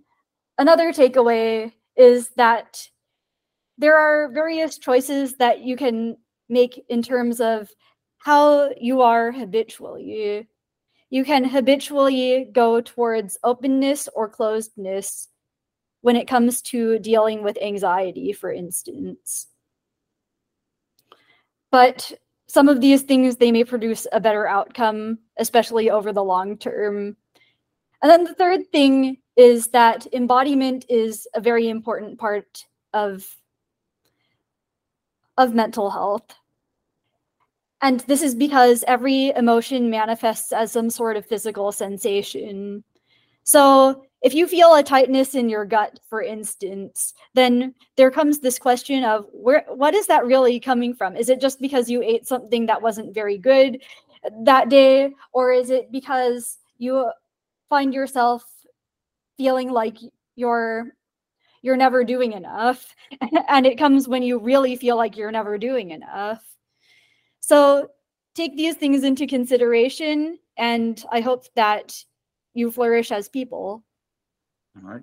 another 0.56 0.92
takeaway 0.92 1.72
is 1.96 2.28
that 2.36 2.88
there 3.76 3.98
are 3.98 4.30
various 4.30 4.78
choices 4.78 5.34
that 5.38 5.62
you 5.62 5.76
can 5.76 6.16
make 6.48 6.84
in 6.88 7.02
terms 7.02 7.40
of 7.40 7.70
how 8.18 8.70
you 8.80 9.02
are 9.02 9.32
habitually. 9.32 10.46
You 11.10 11.24
can 11.24 11.44
habitually 11.44 12.48
go 12.52 12.80
towards 12.80 13.38
openness 13.42 14.08
or 14.14 14.30
closedness 14.30 15.28
when 16.02 16.16
it 16.16 16.28
comes 16.28 16.60
to 16.62 16.98
dealing 16.98 17.42
with 17.42 17.58
anxiety, 17.62 18.32
for 18.32 18.52
instance. 18.52 19.46
But 21.70 22.12
some 22.46 22.68
of 22.68 22.80
these 22.80 23.02
things, 23.02 23.36
they 23.36 23.52
may 23.52 23.64
produce 23.64 24.06
a 24.12 24.20
better 24.20 24.46
outcome, 24.46 25.18
especially 25.38 25.90
over 25.90 26.12
the 26.12 26.24
long 26.24 26.56
term. 26.56 27.16
And 28.02 28.10
then 28.10 28.24
the 28.24 28.34
third 28.34 28.70
thing 28.72 29.18
is 29.36 29.68
that 29.68 30.06
embodiment 30.12 30.86
is 30.88 31.28
a 31.34 31.40
very 31.40 31.68
important 31.68 32.18
part 32.18 32.64
of 32.92 33.26
of 35.38 35.54
mental 35.54 35.90
health. 35.90 36.34
And 37.80 38.00
this 38.00 38.22
is 38.22 38.34
because 38.34 38.84
every 38.86 39.28
emotion 39.30 39.88
manifests 39.88 40.52
as 40.52 40.72
some 40.72 40.90
sort 40.90 41.16
of 41.16 41.24
physical 41.24 41.70
sensation. 41.70 42.82
So 43.44 44.04
if 44.20 44.34
you 44.34 44.48
feel 44.48 44.74
a 44.74 44.82
tightness 44.82 45.36
in 45.36 45.48
your 45.48 45.64
gut, 45.64 46.00
for 46.10 46.20
instance, 46.20 47.14
then 47.34 47.72
there 47.96 48.10
comes 48.10 48.40
this 48.40 48.58
question 48.58 49.04
of 49.04 49.26
where 49.32 49.64
what 49.68 49.94
is 49.94 50.08
that 50.08 50.26
really 50.26 50.58
coming 50.58 50.92
from? 50.92 51.16
Is 51.16 51.28
it 51.28 51.40
just 51.40 51.60
because 51.60 51.88
you 51.88 52.02
ate 52.02 52.26
something 52.26 52.66
that 52.66 52.82
wasn't 52.82 53.14
very 53.14 53.38
good 53.38 53.80
that 54.42 54.68
day? 54.68 55.14
Or 55.32 55.52
is 55.52 55.70
it 55.70 55.92
because 55.92 56.58
you 56.78 57.10
find 57.68 57.94
yourself 57.94 58.44
feeling 59.36 59.70
like 59.70 59.98
you're 60.34 60.94
you're 61.68 61.76
never 61.76 62.02
doing 62.02 62.32
enough 62.32 62.96
and 63.48 63.66
it 63.66 63.76
comes 63.76 64.08
when 64.08 64.22
you 64.22 64.38
really 64.38 64.74
feel 64.74 64.96
like 64.96 65.18
you're 65.18 65.30
never 65.30 65.58
doing 65.58 65.90
enough. 65.90 66.42
So 67.40 67.90
take 68.34 68.56
these 68.56 68.76
things 68.76 69.04
into 69.04 69.26
consideration 69.26 70.38
and 70.56 71.04
i 71.10 71.20
hope 71.20 71.44
that 71.54 71.86
you 72.54 72.70
flourish 72.70 73.12
as 73.12 73.28
people. 73.28 73.84
All 74.76 74.90
right. 74.90 75.02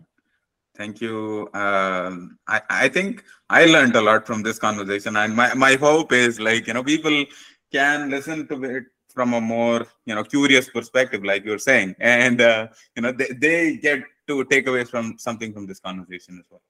Thank 0.76 1.02
you. 1.02 1.50
Um, 1.54 2.38
I, 2.48 2.62
I 2.70 2.90
think 2.90 3.24
i 3.50 3.66
learned 3.66 3.96
a 3.96 4.02
lot 4.02 4.26
from 4.26 4.42
this 4.42 4.58
conversation 4.58 5.16
and 5.16 5.36
my, 5.36 5.54
my 5.54 5.76
hope 5.76 6.12
is 6.12 6.40
like 6.40 6.66
you 6.68 6.74
know 6.74 6.84
people 6.84 7.26
can 7.72 8.10
listen 8.10 8.48
to 8.48 8.64
it 8.64 8.86
from 9.16 9.34
a 9.34 9.42
more 9.42 9.86
you 10.08 10.16
know 10.16 10.24
curious 10.24 10.70
perspective 10.70 11.24
like 11.24 11.46
you're 11.46 11.66
saying. 11.70 11.96
And 12.00 12.42
uh, 12.42 12.68
you 12.96 13.02
know 13.04 13.12
they, 13.12 13.30
they 13.46 13.78
get 13.78 14.00
to 14.28 14.44
take 14.46 14.68
away 14.68 14.84
from 14.84 15.18
something 15.18 15.54
from 15.54 15.68
this 15.68 15.80
conversation 15.80 16.40
as 16.40 16.46
well. 16.50 16.62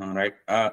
All 0.00 0.14
right 0.14 0.34
uh, 0.48 0.70